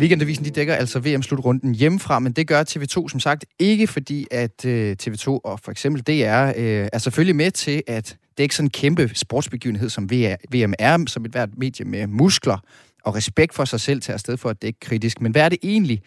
[0.00, 4.58] Weekendavisen de dækker altså VM-slutrunden hjemmefra, men det gør TV2 som sagt ikke, fordi at
[4.66, 8.54] øh, TV2 og for eksempel DR øh, er selvfølgelig med til at det er ikke
[8.54, 10.04] sådan en kæmpe sportsbegivenhed, som
[10.54, 12.58] VM er, som et hvert medie med muskler
[13.06, 15.20] og respekt for sig selv til at sted for at dække kritisk.
[15.20, 15.98] Men hvad er det egentlig,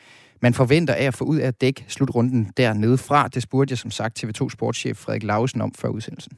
[0.41, 3.27] man forventer af at få ud af at dække slutrunden dernede fra?
[3.27, 6.34] Det spurgte jeg som sagt TV2 sportschef Frederik Lausen om før udsendelsen.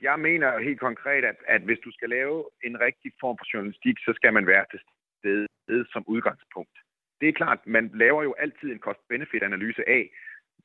[0.00, 2.36] Jeg mener helt konkret, at, at hvis du skal lave
[2.68, 4.80] en rigtig form for journalistik, så skal man være til
[5.66, 6.76] stede som udgangspunkt
[7.20, 10.10] det er klart, man laver jo altid en cost-benefit-analyse af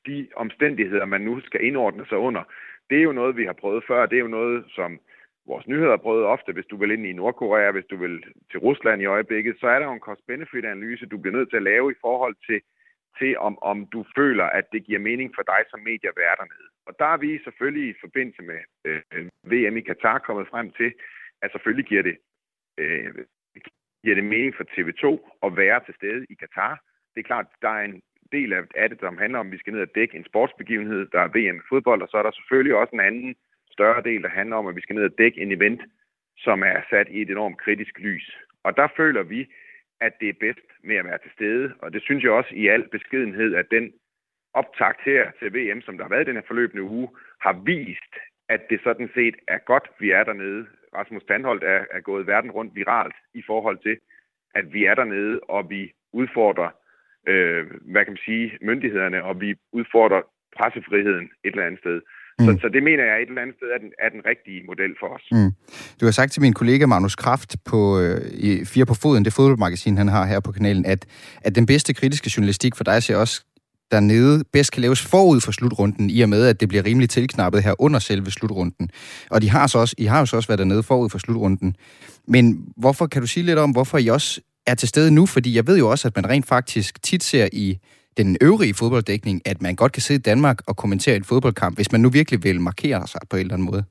[0.06, 2.42] de omstændigheder, man nu skal indordne sig under.
[2.90, 4.06] Det er jo noget, vi har prøvet før.
[4.06, 5.00] Det er jo noget, som
[5.46, 6.52] vores nyheder har prøvet ofte.
[6.52, 9.78] Hvis du vil ind i Nordkorea, hvis du vil til Rusland i øjeblikket, så er
[9.78, 12.60] der jo en cost-benefit-analyse, du bliver nødt til at lave i forhold til,
[13.18, 16.68] til om, om du føler, at det giver mening for dig som medie dernede.
[16.86, 20.70] Og der er vi selvfølgelig i forbindelse med øh, øh VM i Katar kommet frem
[20.70, 20.92] til,
[21.42, 22.16] at selvfølgelig giver det
[22.78, 23.14] øh,
[24.02, 25.04] giver det mening for TV2
[25.46, 26.74] at være til stede i Katar.
[27.14, 29.72] Det er klart, der er en del af det, som handler om, at vi skal
[29.72, 32.74] ned og dække en sportsbegivenhed, der er VM i fodbold, og så er der selvfølgelig
[32.74, 33.34] også en anden
[33.70, 35.82] større del, der handler om, at vi skal ned og dække en event,
[36.38, 38.36] som er sat i et enormt kritisk lys.
[38.64, 39.40] Og der føler vi,
[40.00, 42.66] at det er bedst med at være til stede, og det synes jeg også i
[42.66, 43.92] al beskedenhed, at den
[44.54, 47.08] optakt her til VM, som der har været i den her forløbende uge,
[47.40, 48.14] har vist,
[48.54, 50.62] at det sådan set er godt, vi er dernede.
[50.98, 53.96] Rasmus Tandholt er, er gået verden rundt viralt i forhold til,
[54.54, 55.82] at vi er dernede, og vi
[56.20, 56.70] udfordrer,
[57.30, 57.62] øh,
[57.92, 60.22] hvad kan man sige, myndighederne, og vi udfordrer
[60.58, 61.98] pressefriheden et eller andet sted.
[62.38, 62.44] Mm.
[62.44, 64.92] Så, så det mener jeg et eller andet sted er den, er den rigtige model
[65.00, 65.24] for os.
[65.32, 65.52] Mm.
[66.00, 69.32] Du har sagt til min kollega Magnus Kraft på øh, i Fire på Foden, det
[69.32, 71.00] fodboldmagasin, han har her på kanalen, at,
[71.46, 73.36] at den bedste kritiske journalistik for dig ser også
[73.92, 77.62] dernede bedst kan laves forud for slutrunden, i og med, at det bliver rimelig tilknappet
[77.62, 78.90] her under selve slutrunden.
[79.30, 81.76] Og de har så også, I har jo så også været dernede forud for slutrunden.
[82.28, 82.44] Men
[82.76, 85.26] hvorfor, kan du sige lidt om, hvorfor I også er til stede nu?
[85.26, 87.78] Fordi jeg ved jo også, at man rent faktisk tit ser i
[88.16, 91.92] den øvrige fodbolddækning, at man godt kan sidde i Danmark og kommentere en fodboldkamp, hvis
[91.92, 93.84] man nu virkelig vil markere sig på en eller anden måde.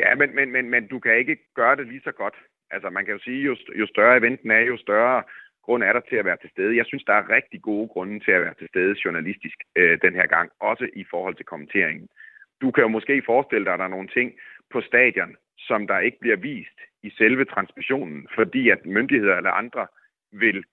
[0.00, 2.34] Ja, men, men, men, men du kan ikke gøre det lige så godt.
[2.70, 5.22] Altså, man kan jo sige, jo, jo større eventen er, jo større
[5.66, 6.76] grund er der til at være til stede.
[6.76, 10.14] Jeg synes, der er rigtig gode grunde til at være til stede journalistisk øh, den
[10.14, 12.08] her gang, også i forhold til kommenteringen.
[12.62, 14.28] Du kan jo måske forestille dig, at der er nogle ting
[14.72, 19.86] på stadion, som der ikke bliver vist i selve transmissionen, fordi at myndigheder eller andre
[20.32, 20.64] vil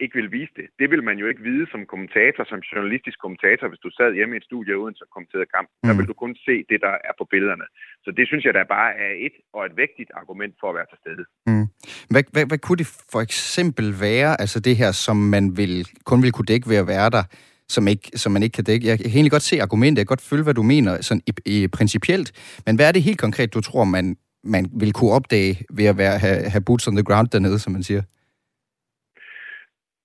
[0.00, 0.66] ikke vil vise det.
[0.80, 4.34] Det vil man jo ikke vide som kommentator, som journalistisk kommentator, hvis du sad hjemme
[4.34, 5.68] i et studie uden så kommenterede kamp.
[5.70, 5.86] Mm.
[5.88, 7.66] Der vil du kun se det, der er på billederne.
[8.04, 10.88] Så det synes jeg, der bare er et og et vigtigt argument for at være
[10.92, 11.24] til stede.
[11.50, 11.66] Mm.
[12.12, 15.74] Hvad, hvad, hvad kunne det for eksempel være, altså det her, som man vil,
[16.04, 17.24] kun vil kunne dække ved at være der,
[17.68, 18.86] som, ikke, som man ikke kan dække.
[18.86, 21.32] Jeg kan egentlig godt se argumentet, jeg kan godt følge, hvad du mener sådan i,
[21.46, 22.32] i, principielt,
[22.66, 25.98] men hvad er det helt konkret, du tror, man, man vil kunne opdage ved at
[25.98, 28.02] være, have, have boots on the ground dernede, som man siger?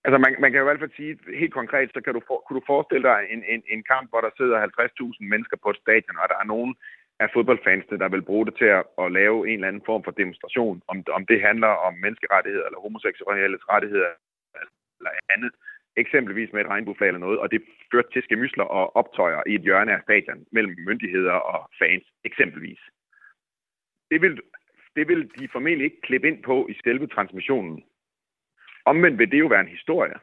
[0.05, 2.37] Altså, man, man kan jo i hvert fald sige, helt konkret, så kan du for,
[2.45, 5.81] kunne du forestille dig en, en, en kamp, hvor der sidder 50.000 mennesker på et
[5.83, 6.75] stadion, og der er nogen
[7.23, 10.11] af fodboldfansene, der vil bruge det til at, at lave en eller anden form for
[10.11, 14.09] demonstration, om, om det handler om menneskerettigheder eller homoseksuelles rettigheder
[14.99, 15.51] eller andet,
[15.95, 19.61] eksempelvis med et regnbueflag eller noget, og det førte til skemysler og optøjer i et
[19.61, 22.79] hjørne af stadion mellem myndigheder og fans, eksempelvis.
[24.11, 24.41] Det vil,
[24.95, 27.83] det vil de formentlig ikke klippe ind på i selve transmissionen.
[28.85, 30.13] Omvendt vil det jo være en historie.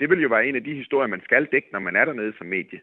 [0.00, 2.32] Det vil jo være en af de historier, man skal dække, når man er dernede
[2.38, 2.80] som medie.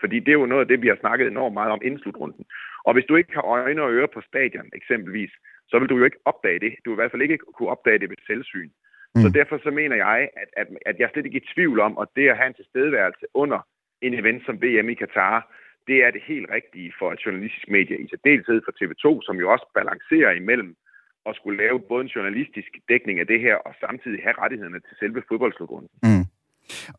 [0.00, 2.44] Fordi det er jo noget af det, vi har snakket enormt meget om inden slutrunden.
[2.84, 5.30] Og hvis du ikke har øjne og ører på stadion, eksempelvis,
[5.68, 6.72] så vil du jo ikke opdage det.
[6.84, 8.70] Du vil i hvert fald ikke kunne opdage det ved selvsyn.
[9.14, 9.22] Mm.
[9.22, 12.08] Så derfor så mener jeg, at, at, at jeg slet ikke i tvivl om, at
[12.16, 13.60] det at have en tilstedeværelse under
[14.02, 15.52] en event som VM i Katar,
[15.86, 19.52] det er det helt rigtige for et journalistisk medie, i særdeleshed for TV2, som jo
[19.52, 20.76] også balancerer imellem
[21.28, 24.94] at skulle lave både en journalistisk dækning af det her, og samtidig have rettighederne til
[25.02, 25.90] selve fodboldslutrunden.
[26.06, 26.24] Mm.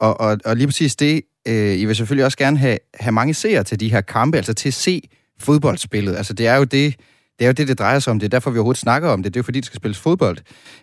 [0.06, 1.16] Og, og, og lige præcis det,
[1.48, 4.54] øh, I vil selvfølgelig også gerne have, have mange seere til de her kampe, altså
[4.54, 5.02] til at se
[5.40, 6.16] fodboldspillet.
[6.16, 6.88] Altså det er jo det,
[7.40, 8.20] det er jo det, det drejer sig om.
[8.20, 9.34] Det er derfor, vi overhovedet snakker om det.
[9.34, 10.38] Det er jo fordi, det skal spilles fodbold.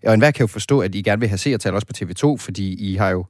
[0.07, 2.93] Og enhver kan jo forstå, at I gerne vil have seertal også på TV2, fordi
[2.93, 3.25] I har jo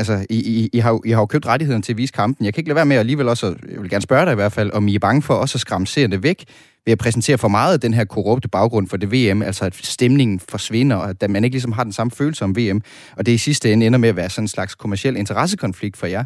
[0.00, 2.44] Altså, I, I, I, har, jo, I har jo købt rettigheden til at vise kampen.
[2.44, 4.52] Jeg kan ikke lade være med alligevel også, jeg vil gerne spørge dig i hvert
[4.52, 6.44] fald, om I er bange for også at skræmme seerne væk
[6.86, 9.74] ved at præsentere for meget af den her korrupte baggrund for det VM, altså at
[9.76, 12.82] stemningen forsvinder, og at man ikke ligesom har den samme følelse om VM,
[13.16, 16.06] og det i sidste ende ender med at være sådan en slags kommersiel interessekonflikt for
[16.06, 16.24] jer.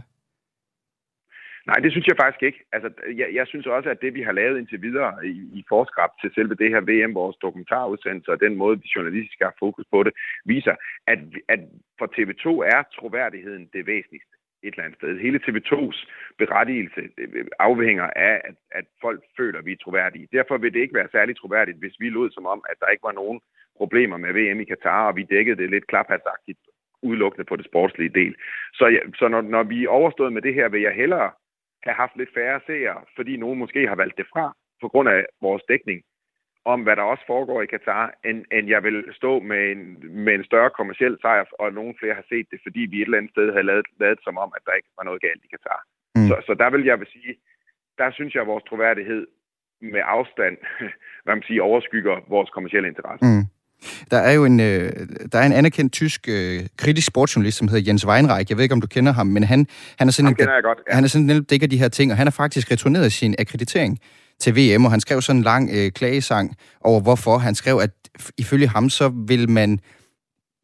[1.67, 2.61] Nej, det synes jeg faktisk ikke.
[2.73, 2.89] Altså,
[3.21, 6.31] jeg, jeg synes også, at det, vi har lavet indtil videre i, i forskrab til
[6.35, 10.13] selve det her VM, vores dokumentarudsendelse og den måde, vi journalistisk har fokus på det,
[10.45, 10.75] viser,
[11.07, 11.61] at, at
[11.99, 12.47] for TV2
[12.77, 15.19] er troværdigheden det væsentligste et eller andet sted.
[15.19, 15.99] Hele TV2's
[16.39, 17.01] berettigelse
[17.59, 20.29] afhænger af, at, at folk føler, at vi er troværdige.
[20.33, 23.03] Derfor vil det ikke være særlig troværdigt, hvis vi lød som om, at der ikke
[23.03, 23.41] var nogen
[23.77, 26.59] problemer med VM i Katar, og vi dækkede det lidt klaphatsagtigt
[27.03, 28.35] udelukkende på det sportslige del.
[28.73, 31.31] Så, ja, så når, når vi er overstået med det her, vil jeg hellere
[31.85, 35.27] have haft lidt færre seere, fordi nogen måske har valgt det fra på grund af
[35.41, 36.03] vores dækning
[36.73, 39.81] om, hvad der også foregår i Katar, end, end jeg vil stå med en,
[40.25, 43.19] med en større kommersiel sejr, og nogen flere har set det, fordi vi et eller
[43.19, 45.81] andet sted har lavet, lavet som om, at der ikke var noget galt i Katar.
[46.15, 46.27] Mm.
[46.29, 47.35] Så, så der vil jeg vil sige,
[47.99, 49.27] der synes jeg, at vores troværdighed
[49.81, 50.57] med afstand,
[51.25, 53.25] hvad man siger, overskygger vores kommersielle interesse.
[53.27, 53.45] Mm.
[54.11, 54.93] Der er jo en, øh,
[55.33, 58.51] der er en anerkendt tysk øh, kritisk sportsjournalist, som hedder Jens Weinreich.
[58.51, 59.67] Jeg ved ikke, om du kender ham, men han,
[59.99, 60.95] han er sådan en, jeg godt, ja.
[60.95, 63.99] han er sådan en dækker de her ting, og han har faktisk returneret sin akkreditering
[64.41, 67.39] til VM, og han skrev sådan en lang øh, klagesang over, hvorfor.
[67.39, 67.91] Han skrev, at
[68.39, 69.79] ifølge ham, så vil man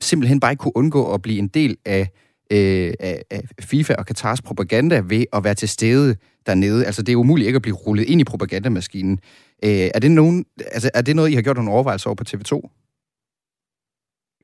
[0.02, 2.08] simpelthen bare ikke kunne undgå at blive en del af,
[2.52, 6.16] øh, af, af FIFA og Katars propaganda ved at være til stede
[6.46, 6.86] dernede.
[6.86, 9.18] Altså, det er umuligt ikke at blive rullet ind i propagandamaskinen.
[9.64, 12.24] Øh, er, det nogen, altså, er det noget, I har gjort nogle overvejelser over på
[12.28, 12.76] TV2?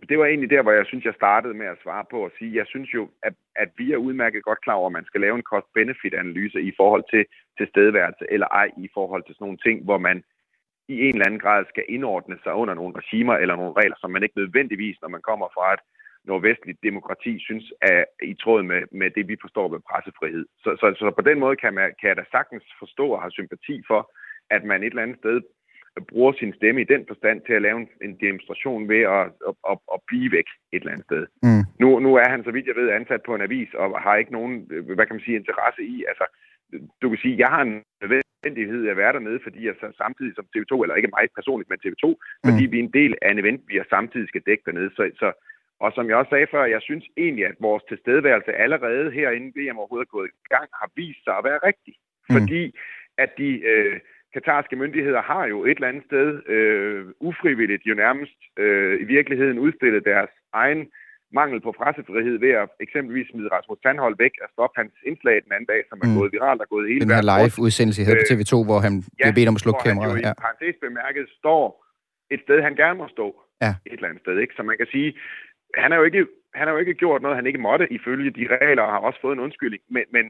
[0.09, 2.57] Det var egentlig der, hvor jeg synes, jeg startede med at svare på og sige,
[2.57, 5.37] jeg synes jo, at, at vi er udmærket godt klar over, at man skal lave
[5.37, 7.25] en cost-benefit-analyse i forhold til,
[7.59, 10.23] tilstedeværelse eller ej i forhold til sådan nogle ting, hvor man
[10.89, 14.11] i en eller anden grad skal indordne sig under nogle regimer eller nogle regler, som
[14.11, 15.81] man ikke nødvendigvis, når man kommer fra et
[16.25, 20.47] nordvestligt demokrati, synes er i tråd med, med det, vi forstår ved pressefrihed.
[20.63, 23.37] Så, så, så på den måde kan, man, kan jeg da sagtens forstå og have
[23.39, 24.01] sympati for,
[24.51, 25.41] at man et eller andet sted
[26.11, 29.55] bruger sin stemme i den forstand til at lave en, en demonstration ved at, at,
[29.71, 31.27] at, at blive væk et eller andet sted.
[31.43, 31.65] Mm.
[31.83, 34.33] Nu, nu er han, så vidt jeg ved, ansat på en avis og har ikke
[34.33, 34.55] nogen,
[34.97, 36.05] hvad kan man sige, interesse i.
[36.11, 36.25] Altså,
[37.03, 40.47] du kan sige, jeg har en nødvendighed at være dernede, fordi jeg så samtidig som
[40.53, 42.49] TV2, eller ikke mig personligt, men TV2, mm.
[42.49, 44.91] fordi vi er en del af en event, vi har samtidig skal dække dernede.
[44.97, 45.29] Så, så,
[45.81, 49.79] og som jeg også sagde før, jeg synes egentlig, at vores tilstedeværelse allerede herinde, VM
[49.79, 51.95] overhovedet er gået i gang, har vist sig at være rigtig.
[52.29, 52.35] Mm.
[52.35, 52.63] Fordi
[53.19, 53.49] at de...
[53.73, 54.01] Øh,
[54.39, 59.59] katarske myndigheder har jo et eller andet sted øh, ufrivilligt jo nærmest øh, i virkeligheden
[59.67, 60.33] udstillet deres
[60.63, 60.83] egen
[61.41, 65.53] mangel på pressefrihed ved at eksempelvis smide Rasmus Sandhold væk og stoppe hans indslag den
[65.57, 66.17] anden dag, som er mm.
[66.19, 69.23] gået viralt og gået hele Den her live-udsendelse, jeg havde på TV2, hvor han ja,
[69.25, 70.21] blev bedt om at slukke kameraet.
[70.27, 71.65] Ja, han jo i bemærket står
[72.35, 73.27] et sted, han gerne må stå.
[73.65, 73.73] Ja.
[73.87, 74.55] Et eller andet sted, ikke?
[74.57, 75.09] Så man kan sige,
[75.83, 76.23] han har jo ikke,
[76.59, 79.21] han har jo ikke gjort noget, han ikke måtte ifølge de regler, og har også
[79.21, 79.83] fået en undskyldning.
[79.95, 80.25] Men, men,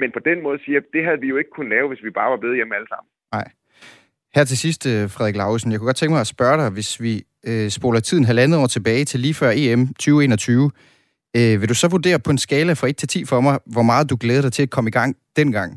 [0.00, 2.30] men på den måde siger det havde vi jo ikke kunnet lave, hvis vi bare
[2.30, 3.08] var blevet hjemme alle sammen.
[3.32, 3.46] Nej.
[4.34, 7.00] Her til sidst, øh, Frederik Lausen, jeg kunne godt tænke mig at spørge dig, hvis
[7.00, 10.70] vi øh, spoler tiden halvandet år tilbage til lige før EM 2021,
[11.36, 13.82] øh, vil du så vurdere på en skala fra 1 til 10 for mig, hvor
[13.90, 15.70] meget du glæder dig til at komme i gang dengang?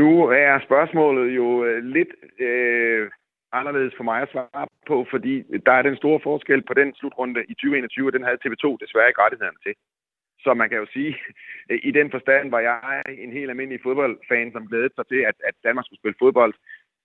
[0.00, 0.08] Nu
[0.44, 2.12] er spørgsmålet jo øh, lidt
[2.48, 3.10] øh,
[3.58, 5.34] anderledes for mig at svare på, fordi
[5.66, 9.08] der er den store forskel på den slutrunde i 2021, og den havde TV2 desværre
[9.10, 9.74] ikke rettighederne til.
[10.44, 11.16] Så man kan jo sige,
[11.88, 15.54] i den forstand var jeg en helt almindelig fodboldfan, som glædede sig til, at, at
[15.64, 16.54] Danmark skulle spille fodbold.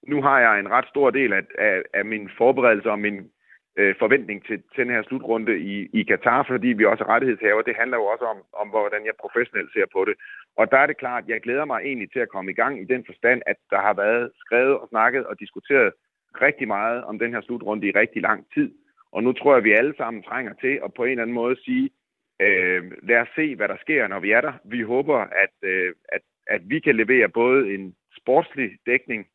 [0.07, 3.31] Nu har jeg en ret stor del af, af, af min forberedelse og min
[3.79, 7.61] øh, forventning til, til den her slutrunde i, i Katar, fordi vi også er rettighedshaver.
[7.61, 10.15] Det handler jo også om, om, hvordan jeg professionelt ser på det.
[10.55, 12.85] Og der er det klart, jeg glæder mig egentlig til at komme i gang i
[12.93, 15.93] den forstand, at der har været skrevet og snakket og diskuteret
[16.41, 18.71] rigtig meget om den her slutrunde i rigtig lang tid.
[19.11, 21.41] Og nu tror jeg, at vi alle sammen trænger til at på en eller anden
[21.41, 21.89] måde sige,
[22.41, 24.53] øh, lad os se, hvad der sker, når vi er der.
[24.65, 29.25] Vi håber, at, øh, at, at vi kan levere både en sportslig dækning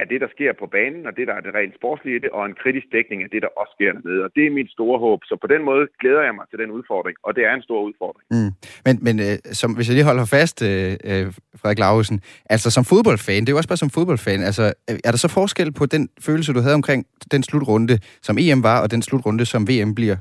[0.00, 2.30] af det, der sker på banen, og det, der er det rent sportslige i det,
[2.36, 4.20] og en kritisk dækning af det, der også sker dernede.
[4.26, 5.20] Og det er mit store håb.
[5.30, 7.80] Så på den måde glæder jeg mig til den udfordring, og det er en stor
[7.88, 8.26] udfordring.
[8.36, 8.50] Mm.
[8.86, 11.26] Men, men øh, som, hvis jeg lige holder fast, øh, øh,
[11.60, 12.18] Frederik Lausen,
[12.54, 15.30] altså som fodboldfan, det er jo også bare som fodboldfan, altså øh, er der så
[15.38, 17.00] forskel på den følelse, du havde omkring
[17.34, 17.94] den slutrunde,
[18.26, 20.16] som EM var, og den slutrunde, som VM bliver?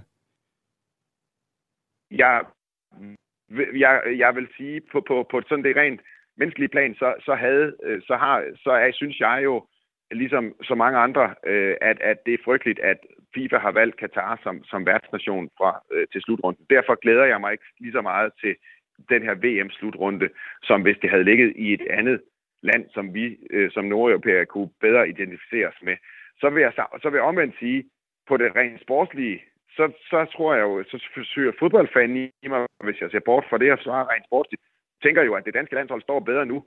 [2.11, 2.45] Jeg,
[3.73, 6.01] jeg, jeg vil sige, på, på, på sådan det rent
[6.37, 9.65] menneskelige plan, så, så, havde, øh, så, har, så er, synes jeg jo,
[10.11, 12.97] ligesom så mange andre, øh, at, at det er frygteligt, at
[13.35, 16.65] FIFA har valgt Katar som, som værtsnation fra, øh, til slutrunden.
[16.69, 18.55] Derfor glæder jeg mig ikke lige så meget til
[19.09, 20.29] den her VM-slutrunde,
[20.63, 22.21] som hvis det havde ligget i et andet
[22.61, 25.95] land, som vi øh, som nordeuropæere kunne bedre identificeres med.
[26.39, 27.83] Så vil, jeg, så vil jeg omvendt sige,
[28.27, 29.41] på det rent sportslige,
[29.77, 32.15] så, så tror jeg jo, så forsøger fodboldfanen
[32.45, 34.63] i mig, hvis jeg ser bort fra det og svarer rent sportsligt,
[35.03, 36.57] tænker jo, at det danske landshold står bedre nu,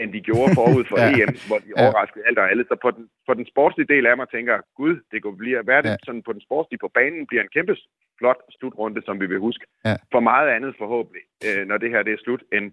[0.00, 1.08] end de gjorde forud for ja.
[1.10, 2.64] EM, hvor de overraskede alt og alle.
[2.70, 5.82] Så på den, på den sportslige del af mig tænker, gud, det kunne blive, hvad
[5.82, 5.96] det ja.
[6.06, 7.74] sådan på den sportslige på banen bliver en kæmpe
[8.18, 9.64] flot slutrunde, som vi vil huske.
[9.84, 9.96] Ja.
[10.12, 12.66] For meget andet forhåbentlig, øh, når det her det er slut, end,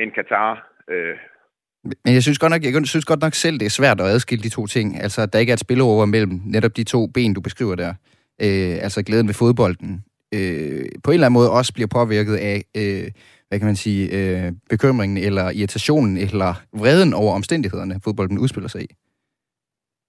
[0.00, 0.52] end Katar.
[0.92, 1.16] Øh.
[2.04, 4.42] Men jeg synes, godt nok, jeg synes godt nok selv, det er svært at adskille
[4.42, 4.86] de to ting.
[5.04, 7.94] Altså, at der ikke er et spilleover mellem netop de to ben, du beskriver der.
[8.44, 10.04] Øh, altså glæden ved fodbolden.
[10.36, 13.08] Øh, på en eller anden måde også bliver påvirket af øh,
[13.48, 18.82] hvad kan man sige, øh, bekymringen eller irritationen eller vreden over omstændighederne, fodbolden udspiller sig
[18.82, 18.88] i.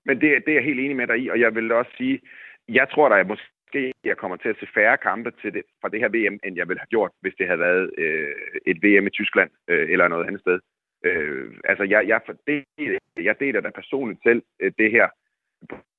[0.08, 2.20] Men det, det er jeg helt enig med dig i, og jeg vil også sige,
[2.70, 5.90] jeg tror, der er måske, jeg kommer til at se færre kampe til det, fra
[5.90, 8.34] det her VM, end jeg ville have gjort, hvis det havde været øh,
[8.66, 10.60] et VM i Tyskland øh, eller noget andet sted.
[11.06, 13.00] Øh, altså, jeg, jeg, fordeler,
[13.30, 15.08] jeg deler da personligt selv øh, det her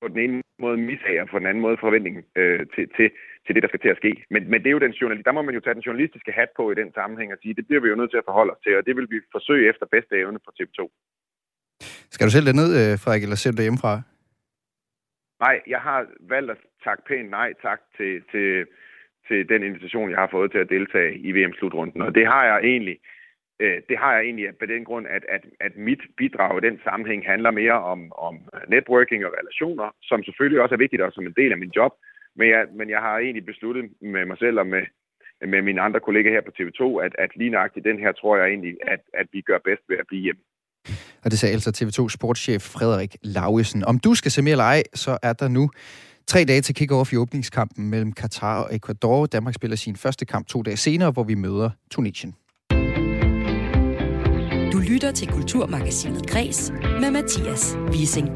[0.01, 3.09] på den ene måde mishager, og på den anden måde forventning øh, til, til,
[3.45, 4.13] til det, der skal til at ske.
[4.31, 6.51] Men, men det er jo den journalist, der må man jo tage den journalistiske hat
[6.57, 8.63] på i den sammenhæng og sige, det bliver vi jo nødt til at forholde os
[8.65, 10.81] til, og det vil vi forsøge efter bedste evne på TV2.
[12.15, 13.93] Skal du selv ned, øh, Frederik, eller ser du det hjemmefra?
[15.47, 18.67] Nej, jeg har valgt at takke pænt nej tak til, til,
[19.29, 22.03] til den invitation, jeg har fået til at deltage i VM-slutrunden.
[22.03, 22.99] Og det har jeg egentlig
[23.61, 26.81] Øh, det har jeg egentlig på den grund, at, at, at mit bidrag i den
[26.87, 28.35] sammenhæng handler mere om, om
[28.69, 31.93] networking og relationer, som selvfølgelig også er vigtigt og som en del af min job.
[32.39, 34.85] Men jeg, men jeg har egentlig besluttet med mig selv og med,
[35.53, 38.47] med mine andre kolleger her på TV2, at, at lige nøjagtigt den her tror jeg
[38.49, 40.43] egentlig, at, at vi gør bedst ved at blive hjemme.
[41.25, 43.85] Og det sagde altså TV2 sportschef Frederik Lauesen.
[43.85, 45.71] Om du skal se mere eller ej, så er der nu
[46.27, 49.27] tre dage til kick-off i åbningskampen mellem Katar og Ecuador.
[49.27, 52.35] Danmark spiller sin første kamp to dage senere, hvor vi møder Tunesien.
[54.73, 58.29] Du lytter til Kulturmagasinet Græs med Mathias Wissing.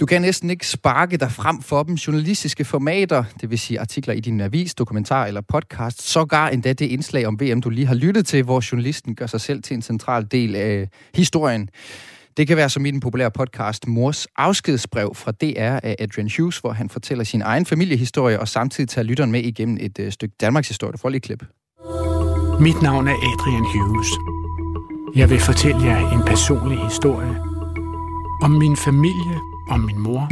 [0.00, 1.94] Du kan næsten ikke sparke dig frem for dem.
[1.94, 6.86] Journalistiske formater, det vil sige artikler i din avis, dokumentar eller podcast, sågar endda det
[6.86, 9.82] indslag om VM, du lige har lyttet til, hvor journalisten gør sig selv til en
[9.82, 11.68] central del af historien.
[12.36, 16.58] Det kan være som i den populære podcast Mors afskedsbrev fra DR af Adrian Hughes,
[16.58, 20.34] hvor han fortæller sin egen familiehistorie og samtidig tager lytteren med igennem et øh, stykke
[20.40, 20.92] Danmarks historie.
[20.92, 21.44] Du får lige klip.
[22.60, 24.08] Mit navn er Adrian Hughes.
[25.14, 27.36] Jeg vil fortælle jer en personlig historie
[28.42, 30.30] om min familie, om min mor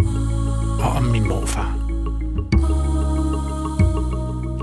[0.81, 1.77] og om min morfar.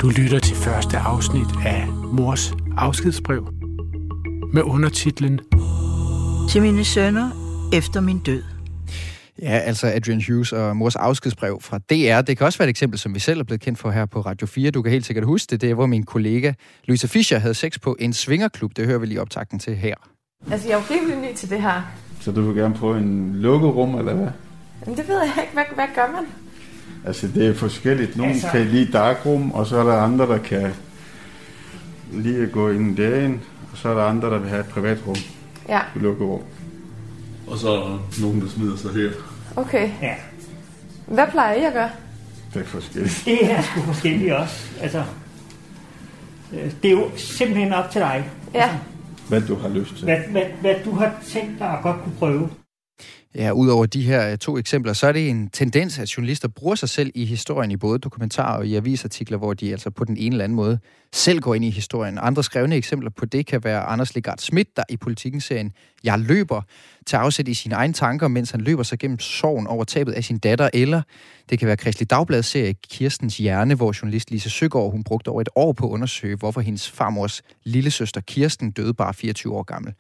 [0.02, 3.48] Du lytter til første afsnit af Mors afskedsbrev
[4.54, 5.40] med undertitlen
[6.50, 7.30] Til mine sønner
[7.74, 8.51] efter min død.
[9.42, 12.22] Ja, altså Adrian Hughes og mors afskedsbrev fra DR.
[12.22, 14.22] Det kan også være et eksempel, som vi selv er blevet kendt for her på
[14.22, 14.72] Radio 4.
[14.72, 15.62] Du kan helt sikkert huske det.
[15.62, 16.54] Det er, hvor min kollega
[16.86, 18.72] Louise Fischer havde sex på en svingerklub.
[18.76, 19.96] Det hører vi lige optakten til her.
[20.52, 21.82] Altså, jeg er jo rimelig ny til det her.
[22.20, 24.28] Så du vil gerne prøve en lukket rum, eller hvad?
[24.86, 25.54] Men det ved jeg ikke.
[25.54, 26.26] Hvad, hvad gør man?
[27.06, 28.18] Altså, det er forskelligt.
[28.18, 28.48] Nogle altså...
[28.52, 30.74] kan lide darkroom, og så er der andre, der kan
[32.12, 33.40] lige at gå ind derind,
[33.72, 35.16] og så er der andre, der vil have et privat rum.
[35.70, 35.80] Ja.
[35.96, 36.42] Et lukket rum.
[37.48, 39.31] Og så er der nogen, der smider sig her.
[39.56, 39.90] Okay.
[40.02, 40.16] Ja.
[41.08, 41.90] Hvad plejer I at gøre?
[42.54, 43.22] Det er forskelligt.
[43.26, 44.68] Det er sgu forskelligt også.
[44.82, 45.04] Altså,
[46.54, 48.30] øh, det er jo simpelthen op til dig.
[48.54, 48.70] Ja.
[49.30, 50.04] Hvad du har lyst til.
[50.04, 52.50] Hvad, hvad, hvad du har tænkt dig at godt kunne prøve.
[53.36, 56.76] Ja, udover de her øh, to eksempler, så er det en tendens, at journalister bruger
[56.76, 60.18] sig selv i historien i både dokumentarer og i avisartikler, hvor de altså på den
[60.18, 60.80] ene eller anden måde
[61.14, 62.20] selv går ind i historien.
[62.22, 65.74] Andre skrevne eksempler på det kan være Anders Legard Schmidt, der i politikken serien
[66.04, 66.62] Jeg løber,
[67.06, 70.24] tager afsæt i sine egne tanker, mens han løber sig gennem sorgen over tabet af
[70.24, 71.02] sin datter, eller
[71.50, 75.42] det kan være Kristelig Dagblads serie Kirstens Hjerne, hvor journalist Lise Søgaard, hun brugte over
[75.42, 79.94] et år på at undersøge, hvorfor hendes farmors lillesøster Kirsten døde bare 24 år gammel.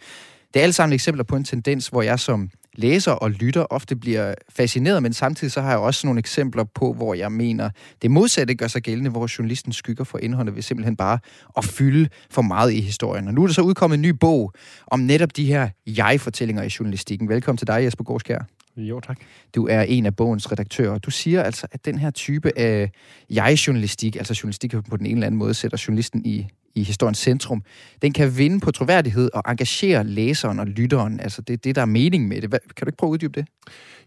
[0.53, 3.95] Det er alle sammen eksempler på en tendens, hvor jeg som læser og lytter ofte
[3.95, 7.69] bliver fascineret, men samtidig så har jeg også nogle eksempler på, hvor jeg mener,
[8.01, 11.19] det modsatte gør sig gældende, hvor journalisten skygger for indholdet ved simpelthen bare
[11.57, 13.27] at fylde for meget i historien.
[13.27, 14.53] Og nu er der så udkommet en ny bog
[14.87, 17.29] om netop de her jeg-fortællinger i journalistikken.
[17.29, 18.39] Velkommen til dig, Jesper Gårdskær.
[18.77, 19.19] Jo, tak.
[19.55, 20.97] Du er en af bogens redaktører.
[20.97, 22.91] Du siger altså, at den her type af
[23.29, 27.63] jeg-journalistik, altså journalistik på den ene eller anden måde, sætter journalisten i, i historiens centrum,
[28.01, 31.19] den kan vinde på troværdighed og engagere læseren og lytteren.
[31.19, 32.49] Altså det er det, der er mening med det.
[32.49, 33.47] Hvad, kan du ikke prøve at uddybe det?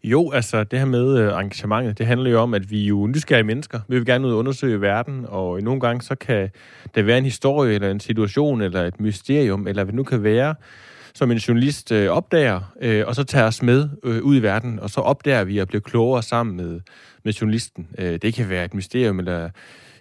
[0.05, 3.07] Jo, altså det her med øh, engagementet, det handler jo om, at vi er jo
[3.07, 3.81] nysgerrige mennesker.
[3.89, 6.51] Vi vil gerne ud og undersøge verden, og nogle gange så kan
[6.95, 10.23] der være en historie, eller en situation, eller et mysterium, eller hvad det nu kan
[10.23, 10.55] være,
[11.15, 14.81] som en journalist øh, opdager, øh, og så tager os med øh, ud i verden,
[14.81, 16.81] og så opdager vi at blive klogere sammen med,
[17.25, 17.89] med journalisten.
[17.99, 19.51] Øh, det kan være et mysterium, eller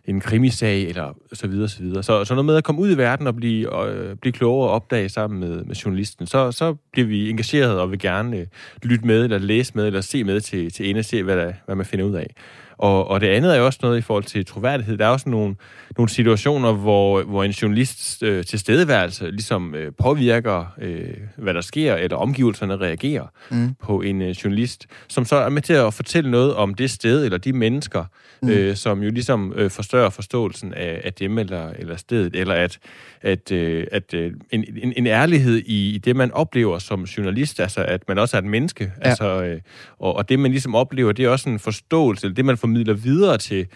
[0.05, 2.03] en krimisag, eller så videre, så videre.
[2.03, 4.75] Så, så noget med at komme ud i verden og blive, øh, blive klogere og
[4.75, 8.47] opdage sammen med, med journalisten, så, så bliver vi engageret og vil gerne øh,
[8.83, 11.53] lytte med, eller læse med, eller se med til, til ende og se, hvad, der,
[11.65, 12.35] hvad man finder ud af.
[12.77, 14.97] Og, og det andet er jo også noget i forhold til troværdighed.
[14.97, 15.55] Der er også nogle,
[15.97, 21.95] nogle situationer, hvor, hvor en journalists øh, tilstedeværelse ligesom øh, påvirker, øh, hvad der sker,
[21.95, 23.75] eller omgivelserne reagerer mm.
[23.83, 27.25] på en øh, journalist, som så er med til at fortælle noget om det sted,
[27.25, 28.05] eller de mennesker,
[28.41, 28.49] mm.
[28.49, 32.79] øh, som jo ligesom øh, forstørrer forståelsen af, af dem eller, eller stedet, eller at,
[33.21, 37.59] at, øh, at øh, en, en, en ærlighed i, i det, man oplever som journalist,
[37.59, 39.09] altså at man også er et menneske, ja.
[39.09, 39.61] altså, øh,
[39.99, 42.93] og, og det, man ligesom oplever, det er også en forståelse, eller det, man formidler
[42.93, 43.67] videre til,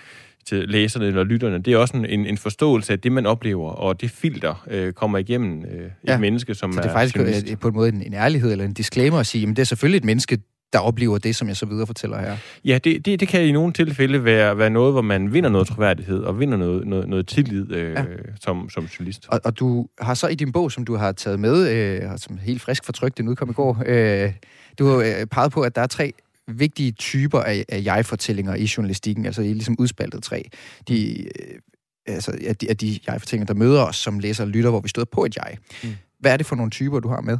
[0.45, 4.01] til læserne eller lytterne, det er også en, en forståelse af det, man oplever, og
[4.01, 6.17] det filter øh, kommer igennem øh, et ja.
[6.17, 7.59] menneske, som Så det er, faktisk journalist.
[7.59, 9.97] på en måde en, en ærlighed eller en disclaimer at sige, at det er selvfølgelig
[9.97, 10.37] et menneske,
[10.73, 12.37] der oplever det, som jeg så videre fortæller her.
[12.65, 15.67] Ja, det, det, det kan i nogle tilfælde være, være noget, hvor man vinder noget
[15.67, 18.03] troværdighed og vinder noget, noget, noget tillid øh, ja.
[18.41, 19.25] som, som journalist.
[19.27, 22.37] Og, og du har så i din bog, som du har taget med, øh, som
[22.37, 24.33] helt frisk fortrykt, den udkom i går, øh,
[24.79, 26.13] du har øh, peget på, at der er tre
[26.47, 30.49] vigtige typer af, af jeg-fortællinger i journalistikken, altså i ligesom udspaltet tre.
[30.87, 31.59] De, øh,
[32.05, 34.89] altså, at de, at de jeg-fortællinger, der møder os som læser og lytter, hvor vi
[34.89, 35.57] støder på et jeg.
[35.83, 35.89] Mm.
[36.19, 37.37] Hvad er det for nogle typer, du har med?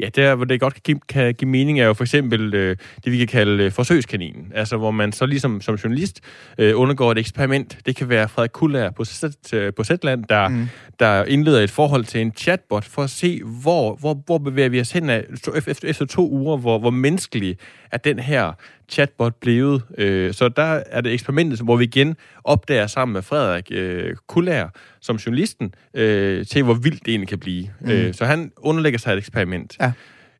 [0.00, 2.76] Ja, der hvor det godt kan give, kan give mening, er jo for eksempel øh,
[3.04, 4.52] det, vi kan kalde øh, forsøgskaninen.
[4.54, 6.20] Altså, hvor man så ligesom som journalist
[6.58, 7.78] øh, undergår et eksperiment.
[7.86, 9.04] Det kan være Frederik Kuller på,
[9.52, 10.68] øh, på Zetland, der, mm.
[10.98, 14.80] der indleder et forhold til en chatbot for at se, hvor, hvor, hvor bevæger vi
[14.80, 15.24] os hen af,
[15.56, 17.56] efter, efter to uger, hvor, hvor menneskelig
[17.92, 18.52] er den her
[18.88, 19.82] chatbot blevet.
[19.98, 24.68] Øh, så der er det eksperimentet, hvor vi igen opdager sammen med Frederik øh, Kuller
[25.00, 27.68] som journalisten, øh, til hvor vildt det egentlig kan blive.
[27.80, 27.90] Mm.
[27.90, 29.76] Øh, så han underlægger sig et eksperiment.
[29.80, 29.92] Ja.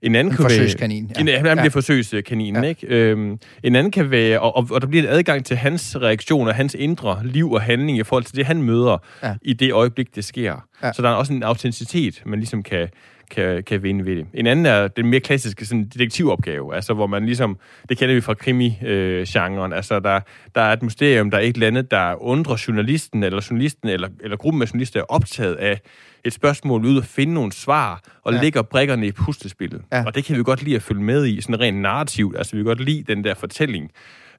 [0.03, 1.11] En anden en kan forsøgskanin.
[1.17, 1.21] Ja.
[1.21, 1.69] En, han bliver ja.
[1.69, 2.69] forsøgskaninen, ja.
[2.69, 2.87] ikke?
[2.87, 6.53] Øhm, en anden kan være, og, og, og der bliver en adgang til hans reaktioner,
[6.53, 9.35] hans indre liv og handling i forhold til det, han møder ja.
[9.43, 10.69] i det øjeblik, det sker.
[10.83, 10.93] Ja.
[10.93, 12.89] Så der er også en autenticitet, man ligesom kan,
[13.33, 14.27] kan, kan vinde ved det.
[14.35, 17.59] En anden er den mere klassiske sådan, detektivopgave, altså hvor man ligesom,
[17.89, 20.21] det kender vi fra krimi-genren, altså der,
[20.55, 24.09] der er et mysterium, der er et eller andet, der undrer journalisten, eller journalisten, eller,
[24.21, 25.81] eller gruppen af journalister er optaget af
[26.25, 28.41] et spørgsmål ud og finde nogle svar, og ja.
[28.41, 29.83] lægger brikkerne i puslespillet.
[29.93, 30.05] Ja.
[30.07, 32.59] Og det kan vi godt lide at følge med i, sådan rent narrativt, altså vi
[32.59, 33.91] kan godt lide den der fortælling.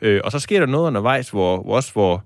[0.01, 2.23] Øh, og så sker der noget undervejs, hvor, hvor også hvor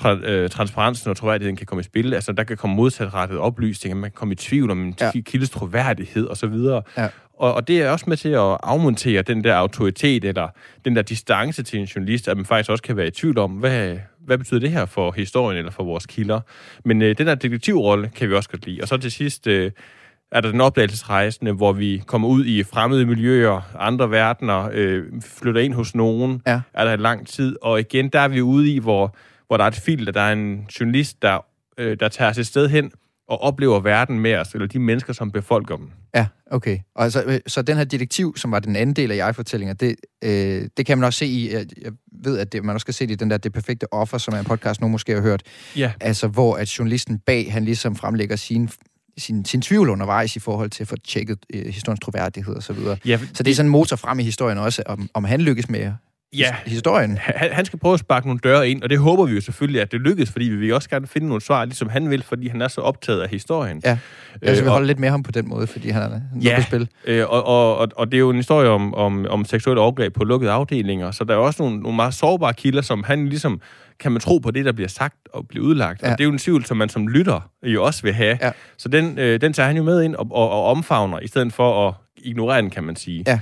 [0.00, 2.14] tra- øh, transparensen og troværdigheden kan komme i spil.
[2.14, 5.10] Altså, der kan komme modsatrettede oplysninger, man kan komme i tvivl om en ja.
[5.20, 6.54] kildes troværdighed osv.
[6.96, 7.08] Ja.
[7.38, 10.48] Og, og det er også med til at afmontere den der autoritet, eller
[10.84, 13.50] den der distance til en journalist, at man faktisk også kan være i tvivl om,
[13.50, 16.40] hvad, hvad betyder det her for historien eller for vores kilder.
[16.84, 18.82] Men øh, den der detektivrolle kan vi også godt lide.
[18.82, 19.46] Og så til sidst...
[19.46, 19.70] Øh,
[20.32, 25.60] er der den opdagelsesrejsende, hvor vi kommer ud i fremmede miljøer, andre verdener, øh, flytter
[25.60, 26.60] ind hos nogen, ja.
[26.74, 27.56] er der en lang tid.
[27.62, 29.16] Og igen, der er vi ude i, hvor,
[29.48, 31.44] hvor der er et filter, der er en journalist, der,
[31.78, 32.90] øh, der tager sig et sted hen
[33.28, 35.90] og oplever verden med os, eller de mennesker, som befolker dem.
[36.14, 36.78] Ja, okay.
[36.94, 40.68] Og altså, så den her detektiv, som var den anden del af jeg-fortællinger, det, øh,
[40.76, 43.06] det kan man også se i, jeg, jeg ved, at det, man også skal se
[43.06, 45.42] det i den der Det Perfekte Offer, som er en podcast, nogen måske har hørt.
[45.76, 45.92] Ja.
[46.00, 48.70] Altså, hvor at journalisten bag, han ligesom fremlægger sin
[49.18, 52.72] sin, sin tvivl undervejs i forhold til at få tjekket øh, historiens troværdighed og så
[52.72, 52.96] videre.
[53.04, 55.68] Ja, så det er sådan en motor frem i historien også, om, om han lykkes
[55.68, 55.92] med
[56.36, 56.56] ja.
[56.66, 57.18] historien.
[57.20, 59.80] Han, han skal prøve at sparke nogle døre ind, og det håber vi jo selvfølgelig,
[59.80, 62.48] at det lykkes, fordi vi vil også gerne finde nogle svar, ligesom han vil, fordi
[62.48, 63.82] han er så optaget af historien.
[63.84, 63.98] Ja,
[64.42, 66.56] jeg vil øh, holde lidt med ham på den måde, fordi han er han ja,
[66.56, 66.88] på spil.
[67.04, 70.14] Øh, og, og, og, og det er jo en historie om, om, om seksuelle overgreb
[70.14, 73.60] på lukkede afdelinger, så der er også nogle, nogle meget sårbare kilder, som han ligesom
[74.00, 76.02] kan man tro på det, der bliver sagt og bliver udlagt.
[76.02, 76.12] Ja.
[76.12, 78.38] Og det er jo en tvivl, som man som lytter jo også vil have.
[78.42, 78.50] Ja.
[78.76, 81.52] Så den, øh, den tager han jo med ind og, og, og omfavner, i stedet
[81.52, 83.24] for at ignorere den, kan man sige.
[83.26, 83.40] Ja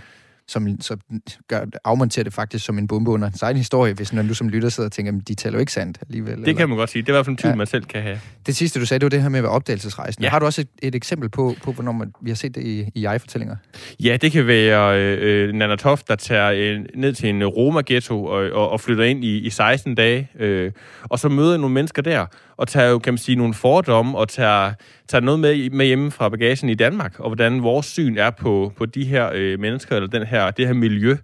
[0.49, 1.01] som, som
[1.49, 4.49] gør, afmonterer det faktisk som en bombe under en egen historie, hvis når du som
[4.49, 6.37] lytter sidder og tænker, at de taler jo ikke sandt alligevel.
[6.37, 6.59] Det eller?
[6.59, 7.03] kan man godt sige.
[7.03, 7.57] Det er i hvert fald en tvivl, ja.
[7.57, 8.21] man selv kan have.
[8.47, 10.23] Det sidste, du sagde, det var det her med opdagelsesrejsen.
[10.23, 10.29] Ja.
[10.29, 12.91] Har du også et, et eksempel på, på hvornår man, vi har set det i,
[12.95, 13.57] i jeg-fortællinger?
[14.01, 18.51] Ja, det kan være øh, Nana Toft, der tager øh, ned til en Roma-ghetto og,
[18.51, 20.73] og, og flytter ind i, i 16 dage, øh,
[21.03, 22.27] og så møder nogle mennesker der,
[22.57, 24.73] og tager jo, kan man sige, nogle fordomme, og tager,
[25.09, 28.73] tager noget med, med hjemme fra bagagen i Danmark, og hvordan vores syn er på,
[28.77, 31.17] på de her øh, mennesker, eller den her, det her miljø.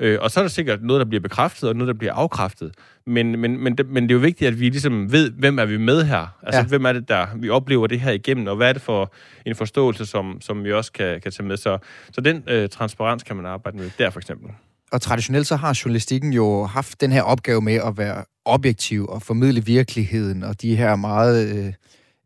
[0.00, 2.72] Øh, og så er der sikkert noget, der bliver bekræftet, og noget, der bliver afkræftet.
[3.06, 5.64] Men, men, men, det, men det er jo vigtigt, at vi ligesom ved, hvem er
[5.64, 6.36] vi med her?
[6.42, 6.66] Altså, ja.
[6.66, 9.12] hvem er det, der vi oplever det her igennem, og hvad er det for
[9.46, 11.56] en forståelse, som, som vi også kan, kan tage med?
[11.56, 11.78] Så,
[12.12, 14.50] så den øh, transparens kan man arbejde med der, for eksempel.
[14.92, 19.22] Og traditionelt så har journalistikken jo haft den her opgave med at være objektiv og
[19.22, 21.66] formidle virkeligheden, og de her meget...
[21.66, 21.72] Øh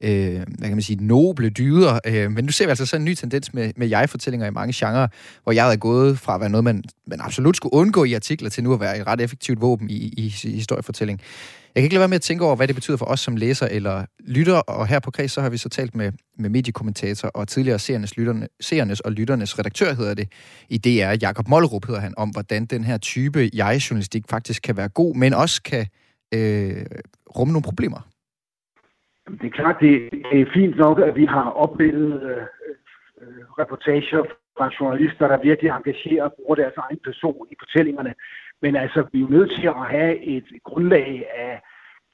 [0.04, 1.98] øh, hvad kan man sige, noble dyder.
[2.06, 4.72] Øh, men nu ser vi altså sådan en ny tendens med, med jeg-fortællinger i mange
[4.76, 5.06] genrer,
[5.42, 8.48] hvor jeg er gået fra at være noget, man, man absolut skulle undgå i artikler,
[8.48, 11.20] til nu at være et ret effektivt våben i, i, i historiefortælling.
[11.74, 13.36] Jeg kan ikke lade være med at tænke over, hvad det betyder for os som
[13.36, 17.28] læser eller lytter, og her på Kreds, så har vi så talt med, med mediekommentator
[17.28, 20.28] og tidligere seernes, lytterne, seernes og lytternes redaktør, hedder det,
[20.68, 24.88] i DR, Jakob Mollerup hedder han, om hvordan den her type jeg-journalistik faktisk kan være
[24.88, 25.86] god, men også kan
[26.34, 26.86] øh,
[27.36, 28.09] rumme nogle problemer.
[29.38, 32.42] Det er klart, det er fint nok, at vi har opbildet øh,
[33.20, 34.24] øh, reportager
[34.58, 38.14] fra journalister, der virkelig engagerer og bruger deres egen person i fortællingerne.
[38.62, 41.60] Men altså, vi er jo nødt til at have et grundlag af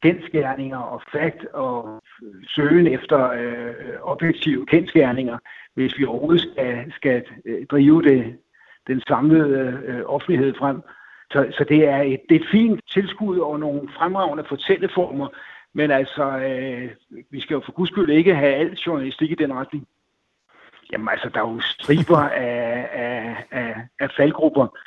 [0.03, 5.39] kendskærninger og fakt og øh, søgen efter øh, objektive kendskærninger,
[5.75, 8.39] hvis vi overhovedet skal, skal øh, drive det,
[8.87, 10.83] den samlede øh, offentlighed frem.
[11.33, 15.29] Så, så det, er et, det er et fint tilskud og nogle fremragende fortælleformer,
[15.77, 16.91] men altså, øh,
[17.31, 19.87] vi skal jo for guds skyld ikke have alt journalistik i den retning.
[20.93, 22.19] Jamen altså, der er jo striber
[22.49, 24.79] af, af, af, af faldgrupper.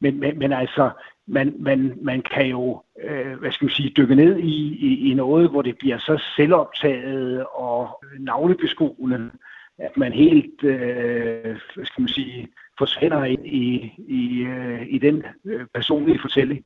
[0.00, 0.90] Men, men, men altså,
[1.26, 5.14] man, man, man kan jo, øh, hvad skal man sige, dykke ned i, i, i
[5.14, 9.30] noget, hvor det bliver så selvoptaget og navlebeskuende,
[9.78, 15.24] at man helt, øh, hvad skal man sige, forsvinder ind i, i, øh, i den
[15.44, 16.64] øh, personlige fortælling.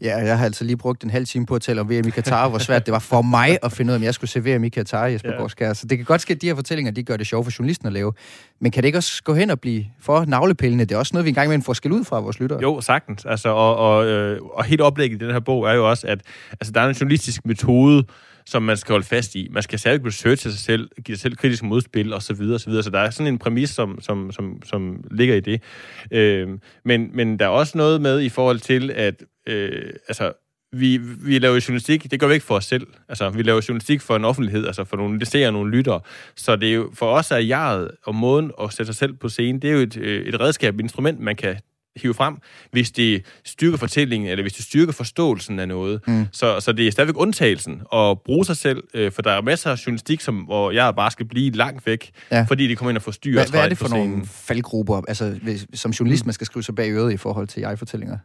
[0.00, 2.10] Ja, jeg har altså lige brugt en halv time på at tale om VM i
[2.10, 4.44] Katar, hvor svært det var for mig at finde ud af, om jeg skulle se
[4.44, 5.74] VM i Katar, Jesper ja.
[5.74, 7.86] Så det kan godt ske, at de her fortællinger, de gør det sjovt for journalisten
[7.86, 8.12] at lave.
[8.60, 10.84] Men kan det ikke også gå hen og blive for navlepillende?
[10.84, 12.62] Det er også noget, vi engang med får skæld ud fra vores lyttere.
[12.62, 13.24] Jo, sagtens.
[13.24, 16.20] Altså, og, og, øh, og helt oplægget i den her bog er jo også, at
[16.50, 18.04] altså, der er en journalistisk metode,
[18.46, 19.48] som man skal holde fast i.
[19.50, 22.20] Man skal særligt researche sig selv, give sig selv kritisk modspil osv.
[22.20, 22.82] Så, videre, så, videre.
[22.82, 25.62] så der er sådan en præmis, som, som, som, som ligger i det.
[26.10, 26.48] Øh,
[26.84, 30.32] men, men der er også noget med i forhold til, at øh, altså,
[30.72, 32.86] vi, vi laver journalistik, det gør vi ikke for os selv.
[33.08, 36.00] Altså, vi laver journalistik for en offentlighed, altså for nogle ser nogle lyttere.
[36.36, 39.28] Så det er jo, for os er jeget og måden at sætte sig selv på
[39.28, 41.56] scenen, det er jo et, øh, et redskab, et instrument, man kan
[41.96, 42.36] hive frem,
[42.70, 46.00] hvis det styrker fortællingen, eller hvis det styrker forståelsen af noget.
[46.06, 46.26] Mm.
[46.32, 49.70] Så, så det er stadigvæk undtagelsen at bruge sig selv, øh, for der er masser
[49.70, 52.42] af journalistik, som, hvor jeg bare skal blive langt væk, ja.
[52.42, 53.34] fordi de kommer ind og forstyrrer.
[53.34, 56.26] Hvad, hvad er det for nogle faldgrupper, altså, hvis, som journalist, mm.
[56.26, 58.18] man skal skrive sig bag øret i forhold til jeg-fortællinger?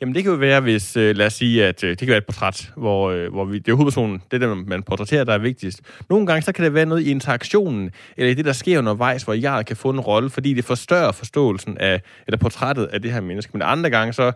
[0.00, 2.18] Jamen det kan jo være, hvis, øh, lad os sige, at øh, det kan være
[2.18, 5.34] et portræt, hvor, øh, hvor vi, det er hovedpersonen, det er det, man portrætterer, der
[5.34, 5.80] er vigtigst.
[6.10, 9.22] Nogle gange, så kan det være noget i interaktionen, eller i det, der sker undervejs,
[9.22, 13.12] hvor jeg kan få en rolle, fordi det forstørrer forståelsen af, eller portrættet af det
[13.12, 13.50] her menneske.
[13.52, 14.32] Men andre gange, så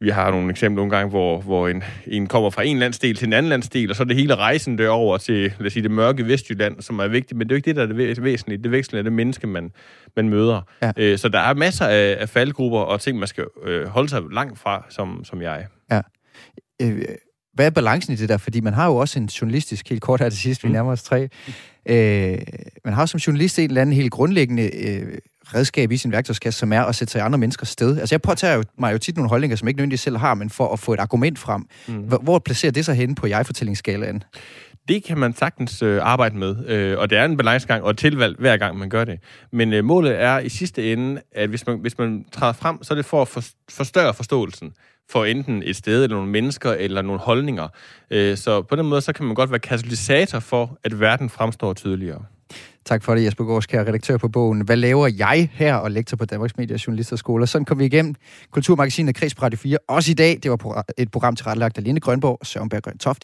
[0.00, 3.26] vi har nogle eksempler nogle gange, hvor, hvor en, en kommer fra en landsdel til
[3.26, 5.90] en anden landsdel, og så er det hele rejsen derover til lad os sige, det
[5.90, 8.62] mørke Vestjylland, som er vigtigt, men det er jo ikke det, der er det væsentlige.
[8.62, 9.70] Det væsentlige er det menneske, man,
[10.16, 10.60] man møder.
[10.82, 10.92] Ja.
[10.96, 14.22] Øh, så der er masser af, af faldgrupper og ting, man skal øh, holde sig
[14.32, 15.66] langt fra, som, som jeg.
[15.90, 16.00] Ja.
[16.82, 17.02] Øh,
[17.54, 18.36] hvad er balancen i det der?
[18.36, 20.72] Fordi man har jo også en journalistisk, helt kort her til sidst, vi Mm.
[20.72, 21.28] nærmer os tre.
[21.88, 22.38] Øh,
[22.84, 25.18] man har som journalist en eller anden helt grundlæggende øh,
[25.54, 27.98] redskab i sin værktøjskasse, som er at sætte sig i andre menneskers sted.
[27.98, 30.50] Altså jeg påtager jo, mig jo tit nogle holdninger, som ikke nødvendigvis selv har, men
[30.50, 31.66] for at få et argument frem.
[31.88, 31.94] Mm.
[31.94, 34.22] Hvor, hvor placerer det sig henne på jeg-fortællingsskalaen?
[34.88, 37.98] Det kan man sagtens øh, arbejde med, øh, og det er en balancegang og et
[37.98, 39.18] tilvalg hver gang, man gør det.
[39.52, 42.94] Men øh, målet er i sidste ende, at hvis man, hvis man træder frem, så
[42.94, 44.72] er det for at for, forstørre forståelsen
[45.10, 47.68] for enten et sted, eller nogle mennesker, eller nogle holdninger.
[48.10, 51.72] Øh, så på den måde, så kan man godt være katalysator for, at verden fremstår
[51.72, 52.24] tydeligere.
[52.84, 55.74] Tak for det, Jesper Gårdskær, redaktør på bogen Hvad laver jeg her?
[55.74, 57.46] og lektor på Danmarks Media og Journalisterskole.
[57.46, 58.14] Sådan kom vi igennem
[58.50, 59.78] Kulturmagasinet Kreds på Radio 4.
[59.88, 63.22] Også i dag, det var et program tilrettelagt af Line Grønborg og Søren Berg Toft.